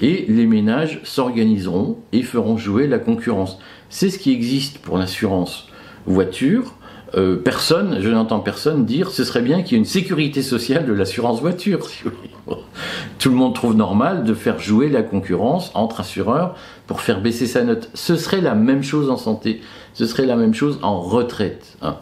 et 0.00 0.26
les 0.28 0.46
ménages 0.46 1.00
s'organiseront 1.04 1.98
et 2.12 2.22
feront 2.22 2.56
jouer 2.56 2.86
la 2.86 2.98
concurrence. 2.98 3.58
C'est 3.90 4.10
ce 4.10 4.18
qui 4.18 4.32
existe 4.32 4.78
pour 4.78 4.98
l'assurance 4.98 5.68
voiture. 6.06 6.74
Euh, 7.14 7.36
personne, 7.36 7.98
je 8.00 8.08
n'entends 8.08 8.40
personne 8.40 8.84
dire 8.84 9.10
ce 9.10 9.24
serait 9.24 9.42
bien 9.42 9.62
qu'il 9.62 9.72
y 9.72 9.74
ait 9.76 9.78
une 9.78 9.84
sécurité 9.84 10.42
sociale 10.42 10.86
de 10.86 10.92
l'assurance 10.92 11.40
voiture. 11.40 11.86
Tout 13.18 13.30
le 13.30 13.36
monde 13.36 13.54
trouve 13.54 13.74
normal 13.74 14.24
de 14.24 14.34
faire 14.34 14.58
jouer 14.58 14.88
la 14.88 15.02
concurrence 15.02 15.70
entre 15.74 16.00
assureurs 16.00 16.56
pour 16.86 17.00
faire 17.00 17.20
baisser 17.20 17.46
sa 17.46 17.62
note. 17.62 17.90
Ce 17.94 18.16
serait 18.16 18.40
la 18.40 18.54
même 18.54 18.82
chose 18.82 19.08
en 19.08 19.16
santé, 19.16 19.60
ce 19.94 20.06
serait 20.06 20.26
la 20.26 20.36
même 20.36 20.54
chose 20.54 20.78
en 20.82 21.00
retraite. 21.00 21.76
Hein. 21.80 21.96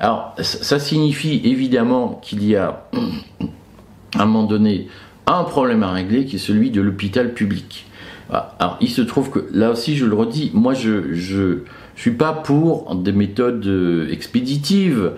Alors, 0.00 0.34
ça 0.40 0.78
signifie 0.78 1.40
évidemment 1.44 2.20
qu'il 2.22 2.44
y 2.44 2.54
a, 2.54 2.88
à 4.16 4.22
un 4.22 4.26
moment 4.26 4.44
donné, 4.44 4.88
un 5.26 5.44
problème 5.44 5.82
à 5.82 5.90
régler 5.90 6.24
qui 6.24 6.36
est 6.36 6.40
celui 6.40 6.70
de 6.70 6.80
l'hôpital 6.80 7.34
public. 7.34 7.86
Ah, 8.30 8.54
alors, 8.58 8.76
il 8.80 8.90
se 8.90 9.00
trouve 9.00 9.30
que 9.30 9.48
là 9.52 9.70
aussi, 9.70 9.96
je 9.96 10.04
le 10.04 10.14
redis, 10.14 10.50
moi, 10.54 10.74
je 10.74 11.12
je, 11.14 11.58
suis 11.96 12.12
pas 12.12 12.32
pour 12.32 12.94
des 12.94 13.12
méthodes 13.12 13.66
euh, 13.66 14.08
expéditives, 14.10 15.12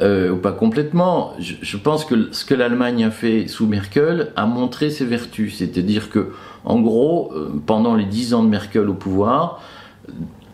euh, 0.00 0.30
ou 0.30 0.36
pas 0.36 0.52
complètement. 0.52 1.32
Je, 1.38 1.76
pense 1.76 2.04
que 2.04 2.32
ce 2.32 2.44
que 2.44 2.54
l'Allemagne 2.54 3.04
a 3.04 3.10
fait 3.10 3.48
sous 3.48 3.66
Merkel 3.66 4.32
a 4.36 4.46
montré 4.46 4.90
ses 4.90 5.04
vertus. 5.04 5.56
C'est-à-dire 5.56 6.10
que, 6.10 6.32
en 6.64 6.80
gros, 6.80 7.32
euh, 7.34 7.50
pendant 7.64 7.94
les 7.94 8.04
dix 8.04 8.34
ans 8.34 8.42
de 8.42 8.48
Merkel 8.48 8.88
au 8.88 8.94
pouvoir, 8.94 9.62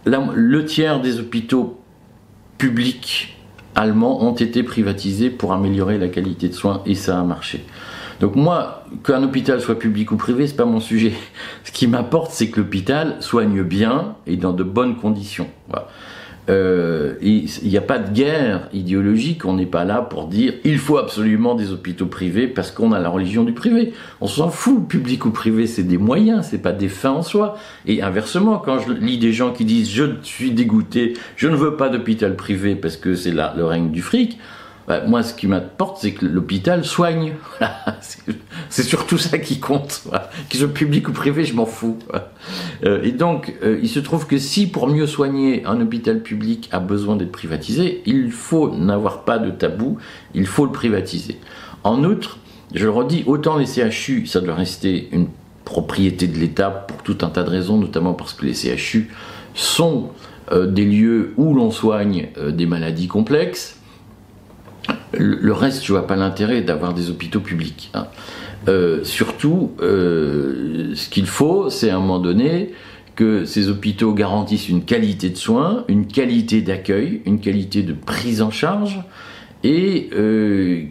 le 0.07 0.65
tiers 0.65 1.01
des 1.01 1.19
hôpitaux 1.19 1.81
publics 2.59 3.37
allemands 3.75 4.23
ont 4.25 4.35
été 4.35 4.63
privatisés 4.63 5.31
pour 5.31 5.53
améliorer 5.53 5.99
la 5.99 6.09
qualité 6.09 6.49
de 6.49 6.55
soins, 6.55 6.83
et 6.87 6.95
ça 6.95 7.19
a 7.19 7.25
marché. 7.25 7.65
Donc 8.21 8.37
moi, 8.37 8.85
qu'un 9.05 9.23
hôpital 9.23 9.61
soit 9.61 9.79
public 9.79 10.13
ou 10.13 10.17
privé, 10.17 10.47
c'est 10.47 10.57
pas 10.57 10.65
mon 10.65 10.81
sujet. 10.81 11.13
Ce 11.65 11.73
qui 11.73 11.87
m'importe, 11.87 12.31
c'est 12.33 12.49
que 12.49 12.61
l'hôpital 12.61 13.17
soigne 13.21 13.63
bien 13.63 14.17
et 14.27 14.37
dans 14.37 14.53
de 14.53 14.63
bonnes 14.63 14.97
conditions. 14.97 15.49
Euh, 16.51 17.15
il 17.23 17.49
n'y 17.63 17.79
a 17.79 17.83
pas 17.83 17.99
de 17.99 18.13
guerre 18.13 18.69
idéologique, 18.75 19.47
on 19.47 19.55
n'est 19.55 19.65
pas 19.65 19.85
là 19.85 20.03
pour 20.03 20.27
dire 20.27 20.53
il 20.63 20.77
faut 20.77 20.99
absolument 20.99 21.55
des 21.55 21.73
hôpitaux 21.73 22.05
privés 22.05 22.47
parce 22.47 22.71
qu'on 22.71 22.93
a 22.93 22.99
la 22.99 23.09
religion 23.09 23.45
du 23.45 23.53
privé. 23.53 23.95
On 24.21 24.27
s'en 24.27 24.51
fout, 24.51 24.87
public 24.87 25.25
ou 25.25 25.31
privé, 25.31 25.67
c'est 25.67 25.85
des 25.85 25.97
moyens, 25.97 26.47
c'est 26.51 26.61
pas 26.61 26.73
des 26.73 26.89
fins 26.89 27.13
en 27.13 27.23
soi. 27.23 27.57
Et 27.87 28.03
inversement, 28.03 28.59
quand 28.59 28.79
je 28.79 28.93
lis 28.93 29.17
des 29.17 29.33
gens 29.33 29.53
qui 29.53 29.65
disent 29.65 29.91
je 29.91 30.05
suis 30.23 30.51
dégoûté, 30.51 31.15
je 31.37 31.49
ne 31.49 31.57
veux 31.57 31.77
pas 31.77 31.89
d'hôpital 31.89 32.37
privé 32.37 32.75
parce 32.75 32.99
que 32.99 33.15
c'est 33.15 33.33
le 33.33 33.65
règne 33.65 33.91
du 33.91 34.03
fric, 34.03 34.39
bah, 34.87 35.03
moi, 35.07 35.23
ce 35.23 35.33
qui 35.33 35.47
m'importe, 35.47 35.99
c'est 36.01 36.13
que 36.13 36.27
l'hôpital 36.27 36.85
soigne. 36.85 37.35
c'est 38.69 38.83
surtout 38.83 39.17
ça 39.17 39.39
qui 39.39 39.59
compte. 39.59 40.03
Qu'il 40.49 40.61
soit 40.61 40.69
public 40.69 41.09
ou 41.09 41.13
privé, 41.13 41.45
je 41.45 41.55
m'en 41.55 41.65
fous. 41.65 41.99
Euh, 42.85 43.03
et 43.03 43.13
donc, 43.13 43.55
euh, 43.63 43.79
il 43.83 43.89
se 43.89 44.01
trouve 44.01 44.27
que 44.27 44.37
si, 44.37 44.67
pour 44.67 44.89
mieux 44.89 45.07
soigner, 45.07 45.65
un 45.65 45.81
hôpital 45.81 46.21
public 46.21 46.69
a 46.71 46.81
besoin 46.81 47.17
d'être 47.17 47.33
privatisé, 47.33 48.03
il 48.05 48.31
faut 48.31 48.75
n'avoir 48.75 49.25
pas 49.25 49.39
de 49.39 49.51
tabou, 49.51 49.97
il 50.35 50.47
faut 50.47 50.67
le 50.67 50.73
privatiser. 50.73 51.39
En 51.83 52.05
outre, 52.05 52.39
je 52.75 52.85
le 52.85 52.91
redis, 52.91 53.25
autant 53.27 53.57
les 53.57 53.67
CHU, 53.67 54.27
ça 54.27 54.41
doit 54.41 54.55
rester 54.55 55.09
une 55.13 55.29
propriété 55.65 56.27
de 56.27 56.37
l'État 56.37 56.69
pour 56.69 57.03
tout 57.03 57.17
un 57.23 57.29
tas 57.29 57.43
de 57.43 57.51
raisons, 57.51 57.79
notamment 57.79 58.13
parce 58.13 58.35
que 58.35 58.45
les 58.45 58.53
CHU 58.53 59.11
sont 59.55 60.11
euh, 60.53 60.67
des 60.67 60.85
lieux 60.85 61.33
où 61.39 61.55
l'on 61.55 61.71
soigne 61.71 62.29
des 62.51 62.67
maladies 62.67 63.09
complexes 63.09 63.79
le 65.19 65.53
reste, 65.53 65.85
je 65.85 65.93
vois 65.93 66.07
pas 66.07 66.17
l'intérêt 66.17 66.63
d'avoir 66.63 66.95
des 66.95 67.11
hôpitaux 67.11 67.41
publics. 67.41 67.91
Hein. 67.95 68.07
Euh, 68.69 69.05
surtout, 69.05 69.73
euh, 69.81 70.93
ce 70.95 71.09
qu'il 71.09 71.27
faut, 71.27 71.69
c'est 71.71 71.91
à 71.91 71.97
un 71.97 72.01
moment 72.01 72.19
donné 72.19 72.73
que 73.15 73.45
ces 73.45 73.69
hôpitaux 73.69 74.13
garantissent 74.13 74.69
une 74.69 74.85
qualité 74.85 75.31
de 75.31 75.37
soins, 75.37 75.85
une 75.89 76.07
qualité 76.07 76.63
d'accueil, 76.63 77.23
une 77.27 77.41
qualité 77.41 77.83
de 77.83 77.93
prise 77.93 78.43
en 78.43 78.51
charge, 78.51 79.01
et 79.65 80.11
euh, 80.13 80.85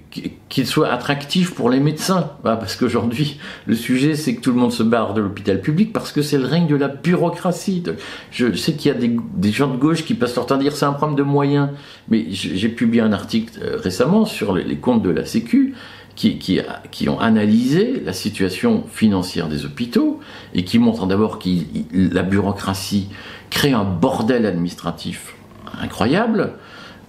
qu'il 0.50 0.66
soit 0.66 0.90
attractif 0.92 1.54
pour 1.54 1.70
les 1.70 1.80
médecins. 1.80 2.32
parce 2.42 2.76
qu'aujourd'hui, 2.76 3.38
le 3.68 3.76
sujet, 3.76 4.16
c'est 4.16 4.36
que 4.36 4.42
tout 4.42 4.52
le 4.52 4.58
monde 4.58 4.72
se 4.72 4.82
barre 4.82 5.14
de 5.14 5.22
l'hôpital 5.22 5.62
public 5.62 5.94
parce 5.94 6.12
que 6.12 6.24
c'est 6.24 6.40
le 6.40 6.46
règne 6.46 6.66
de 6.66 6.76
la 6.76 6.88
bureaucratie. 6.88 7.84
Je 8.32 8.52
sais 8.56 8.74
qu'il 8.74 8.92
y 8.92 8.96
a 8.96 8.98
des, 8.98 9.52
gens 9.52 9.68
de 9.68 9.78
gauche 9.78 10.04
qui 10.04 10.16
passent 10.16 10.36
leur 10.36 10.48
temps 10.48 10.56
à 10.56 10.58
dire 10.58 10.76
c'est 10.76 10.86
un 10.86 10.94
problème 10.94 11.16
de 11.16 11.24
moyens, 11.24 11.70
mais 12.10 12.26
j'ai 12.32 12.68
publié 12.68 13.04
un 13.04 13.14
article 13.14 13.60
euh, 13.62 13.78
récemment 13.78 14.26
sur 14.26 14.56
les, 14.56 14.76
comptes 14.78 15.04
de 15.04 15.12
la 15.12 15.24
Sécu 15.24 15.76
qui, 16.16 16.40
qui, 16.40 17.10
ont 17.10 17.20
analysé 17.20 18.02
la 18.04 18.14
situation 18.14 18.86
financière 18.92 19.50
des 19.50 19.66
hôpitaux 19.66 20.20
et 20.56 20.64
qui 20.64 20.80
montrent 20.80 21.06
d'abord 21.06 21.38
que 21.38 21.50
la 21.94 22.24
bureaucratie 22.24 23.08
crée 23.52 23.72
un 23.72 23.84
bordel 23.84 24.48
administratif 24.48 25.36
incroyable, 25.82 26.54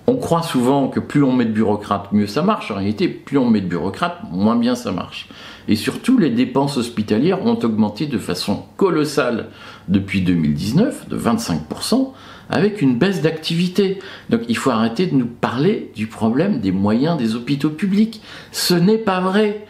on 0.06 0.16
croit 0.16 0.42
souvent 0.42 0.88
que 0.88 1.00
plus 1.00 1.22
on 1.22 1.32
met 1.32 1.46
de 1.46 1.52
bureaucrates, 1.52 2.12
mieux 2.12 2.26
ça 2.26 2.42
marche. 2.42 2.70
En 2.70 2.76
réalité, 2.76 3.08
plus 3.08 3.38
on 3.38 3.48
met 3.48 3.62
de 3.62 3.66
bureaucrates, 3.66 4.18
moins 4.30 4.56
bien 4.56 4.74
ça 4.74 4.92
marche. 4.92 5.28
Et 5.66 5.76
surtout, 5.76 6.18
les 6.18 6.30
dépenses 6.30 6.76
hospitalières 6.76 7.44
ont 7.46 7.58
augmenté 7.62 8.06
de 8.06 8.18
façon 8.18 8.64
colossale 8.76 9.48
depuis 9.88 10.20
2019, 10.20 11.08
de 11.08 11.18
25%, 11.18 12.12
avec 12.50 12.82
une 12.82 12.98
baisse 12.98 13.22
d'activité. 13.22 13.98
Donc 14.28 14.42
il 14.48 14.58
faut 14.58 14.70
arrêter 14.70 15.06
de 15.06 15.14
nous 15.14 15.26
parler 15.26 15.90
du 15.96 16.06
problème 16.06 16.60
des 16.60 16.72
moyens 16.72 17.16
des 17.16 17.34
hôpitaux 17.34 17.70
publics. 17.70 18.20
Ce 18.52 18.74
n'est 18.74 18.98
pas 18.98 19.20
vrai. 19.20 19.66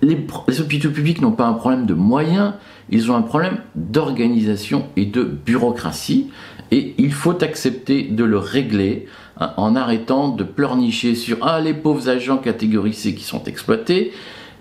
Les, 0.00 0.18
les 0.48 0.60
hôpitaux 0.60 0.90
publics 0.90 1.20
n'ont 1.20 1.32
pas 1.32 1.46
un 1.46 1.52
problème 1.52 1.86
de 1.86 1.94
moyens, 1.94 2.54
ils 2.90 3.12
ont 3.12 3.14
un 3.14 3.22
problème 3.22 3.58
d'organisation 3.76 4.86
et 4.96 5.04
de 5.04 5.22
bureaucratie. 5.22 6.30
Et 6.72 6.94
il 6.96 7.12
faut 7.12 7.44
accepter 7.44 8.04
de 8.04 8.24
le 8.24 8.38
régler 8.38 9.06
Hein, 9.42 9.54
en 9.56 9.74
arrêtant 9.74 10.28
de 10.28 10.44
pleurnicher 10.44 11.16
sur 11.16 11.38
ah 11.42 11.60
les 11.60 11.74
pauvres 11.74 12.08
agents 12.08 12.36
catégorisés 12.36 13.14
qui 13.14 13.24
sont 13.24 13.42
exploités. 13.44 14.12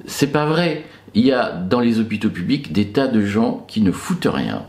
C'est 0.07 0.31
pas 0.31 0.45
vrai. 0.45 0.85
Il 1.13 1.23
y 1.23 1.31
a 1.31 1.51
dans 1.51 1.79
les 1.79 1.99
hôpitaux 1.99 2.29
publics 2.29 2.71
des 2.71 2.87
tas 2.87 3.07
de 3.07 3.23
gens 3.23 3.63
qui 3.67 3.81
ne 3.81 3.91
foutent 3.91 4.29
rien, 4.31 4.63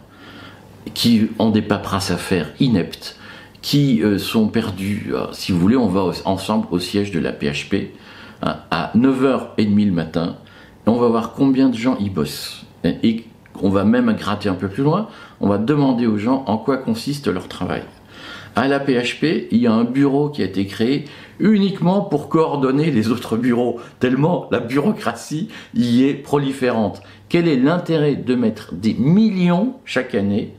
qui 0.93 1.29
ont 1.39 1.49
des 1.49 1.63
paperasses 1.63 2.11
à 2.11 2.19
faire 2.19 2.51
ineptes, 2.61 3.17
qui 3.63 4.03
euh, 4.03 4.19
sont 4.19 4.49
perdus. 4.49 5.13
Euh, 5.15 5.27
si 5.33 5.51
vous 5.51 5.59
voulez, 5.59 5.77
on 5.77 5.89
va 5.89 6.13
ensemble 6.27 6.67
au 6.73 6.79
siège 6.79 7.11
de 7.11 7.21
la 7.21 7.33
PHP 7.33 7.93
hein, 8.43 8.57
à 8.71 8.93
9h30 8.95 9.87
le 9.87 9.93
matin. 9.93 10.37
Et 10.87 10.91
on 10.91 10.99
va 10.99 11.09
voir 11.09 11.33
combien 11.33 11.71
de 11.71 11.77
gens 11.77 11.97
y 11.99 12.11
bossent. 12.11 12.67
Et 12.85 13.25
on 13.63 13.71
va 13.71 13.85
même 13.85 14.13
gratter 14.13 14.51
un 14.51 14.57
peu 14.57 14.69
plus 14.69 14.83
loin. 14.83 15.09
On 15.41 15.49
va 15.49 15.57
demander 15.57 16.07
aux 16.07 16.19
gens 16.19 16.45
en 16.49 16.59
quoi 16.59 16.77
consiste 16.77 17.29
leur 17.29 17.49
travail. 17.49 17.85
À 18.55 18.69
la 18.69 18.81
PHP, 18.81 19.49
il 19.51 19.59
y 19.59 19.67
a 19.67 19.73
un 19.73 19.85
bureau 19.85 20.29
qui 20.29 20.43
a 20.43 20.45
été 20.45 20.67
créé 20.67 21.07
uniquement 21.41 22.03
pour 22.03 22.29
coordonner 22.29 22.91
les 22.91 23.09
autres 23.09 23.37
bureaux, 23.39 23.81
tellement 23.99 24.47
la 24.51 24.61
bureaucratie 24.61 25.49
y 25.75 26.05
est 26.05 26.15
proliférante. 26.15 27.03
Quel 27.31 27.49
est 27.49 27.57
l'intérêt 27.57 28.15
de 28.15 28.35
mettre 28.35 28.75
des 28.75 28.93
millions 28.95 29.77
chaque 29.87 30.15
année 30.15 30.53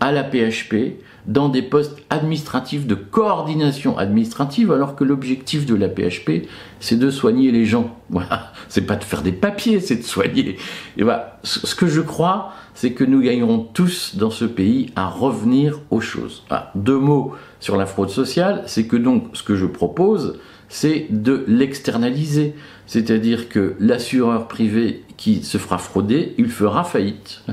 à 0.00 0.12
la 0.12 0.24
PHP 0.24 0.96
dans 1.26 1.48
des 1.48 1.62
postes 1.62 1.96
administratifs 2.10 2.86
de 2.86 2.94
coordination 2.94 3.98
administrative 3.98 4.70
alors 4.70 4.94
que 4.94 5.04
l'objectif 5.04 5.66
de 5.66 5.74
la 5.74 5.88
PHP 5.88 6.46
c'est 6.80 6.98
de 6.98 7.10
soigner 7.10 7.50
les 7.50 7.64
gens. 7.64 7.96
Voilà, 8.08 8.52
c'est 8.68 8.86
pas 8.86 8.94
de 8.94 9.02
faire 9.02 9.22
des 9.22 9.32
papiers, 9.32 9.80
c'est 9.80 9.96
de 9.96 10.04
soigner. 10.04 10.58
Et 10.96 11.02
voilà, 11.02 11.40
ce 11.42 11.74
que 11.74 11.88
je 11.88 12.00
crois, 12.00 12.52
c'est 12.72 12.92
que 12.92 13.02
nous 13.02 13.20
gagnerons 13.20 13.58
tous 13.58 14.14
dans 14.14 14.30
ce 14.30 14.44
pays 14.44 14.92
à 14.94 15.08
revenir 15.08 15.80
aux 15.90 16.00
choses. 16.00 16.44
deux 16.76 16.98
mots 16.98 17.34
sur 17.58 17.76
la 17.76 17.84
fraude 17.84 18.10
sociale, 18.10 18.62
c'est 18.66 18.86
que 18.86 18.96
donc 18.96 19.24
ce 19.32 19.42
que 19.42 19.56
je 19.56 19.66
propose, 19.66 20.38
c'est 20.68 21.06
de 21.10 21.44
l'externaliser. 21.48 22.54
C'est-à-dire 22.86 23.48
que 23.48 23.74
l'assureur 23.80 24.46
privé 24.46 25.02
qui 25.16 25.42
se 25.42 25.58
fera 25.58 25.78
frauder, 25.78 26.34
il 26.38 26.48
fera 26.48 26.84
faillite. 26.84 27.42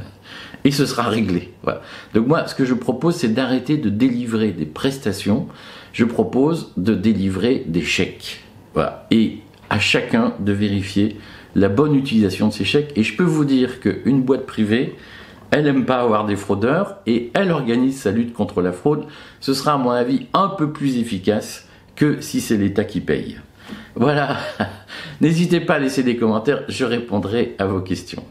Et 0.66 0.72
ce 0.72 0.86
sera 0.86 1.04
réglé. 1.04 1.54
Donc 2.14 2.28
moi, 2.28 2.48
ce 2.48 2.56
que 2.56 2.66
je 2.66 2.74
propose, 2.74 3.16
c'est 3.16 3.34
d'arrêter 3.34 3.78
de 3.78 3.90
délivrer 3.90 4.52
des 4.52 4.66
prestations. 4.66 5.48
Je 5.92 6.06
propose 6.06 6.72
de 6.78 6.96
délivrer 6.96 7.64
des 7.68 7.84
chèques. 7.84 8.44
Et 9.12 9.40
à 9.70 9.80
chacun 9.80 10.34
de 10.40 10.52
vérifier 10.52 11.18
la 11.56 11.70
bonne 11.70 11.96
utilisation 11.96 12.48
de 12.48 12.54
ces 12.54 12.66
chèques. 12.66 12.94
Et 12.96 13.04
je 13.04 13.16
peux 13.16 13.24
vous 13.24 13.46
dire 13.46 13.80
qu'une 13.80 14.22
boîte 14.22 14.46
privée, 14.46 14.96
elle 15.52 15.66
n'aime 15.66 15.86
pas 15.86 16.00
avoir 16.00 16.26
des 16.26 16.36
fraudeurs 16.36 16.98
et 17.06 17.32
elle 17.34 17.52
organise 17.52 18.02
sa 18.02 18.12
lutte 18.12 18.34
contre 18.34 18.62
la 18.62 18.72
fraude. 18.72 19.06
Ce 19.40 19.54
sera 19.54 19.74
à 19.74 19.78
mon 19.78 19.92
avis 19.92 20.28
un 20.34 20.48
peu 20.48 20.72
plus 20.72 20.98
efficace 20.98 21.68
que 21.96 22.22
si 22.22 22.42
c'est 22.42 22.58
l'État 22.58 22.86
qui 22.86 23.02
paye. 23.02 23.38
Voilà, 23.96 24.38
n'hésitez 25.22 25.60
pas 25.60 25.76
à 25.76 25.80
laisser 25.80 26.02
des 26.02 26.18
commentaires, 26.18 26.64
je 26.70 26.86
répondrai 26.86 27.56
à 27.60 27.66
vos 27.66 27.82
questions. 27.82 28.24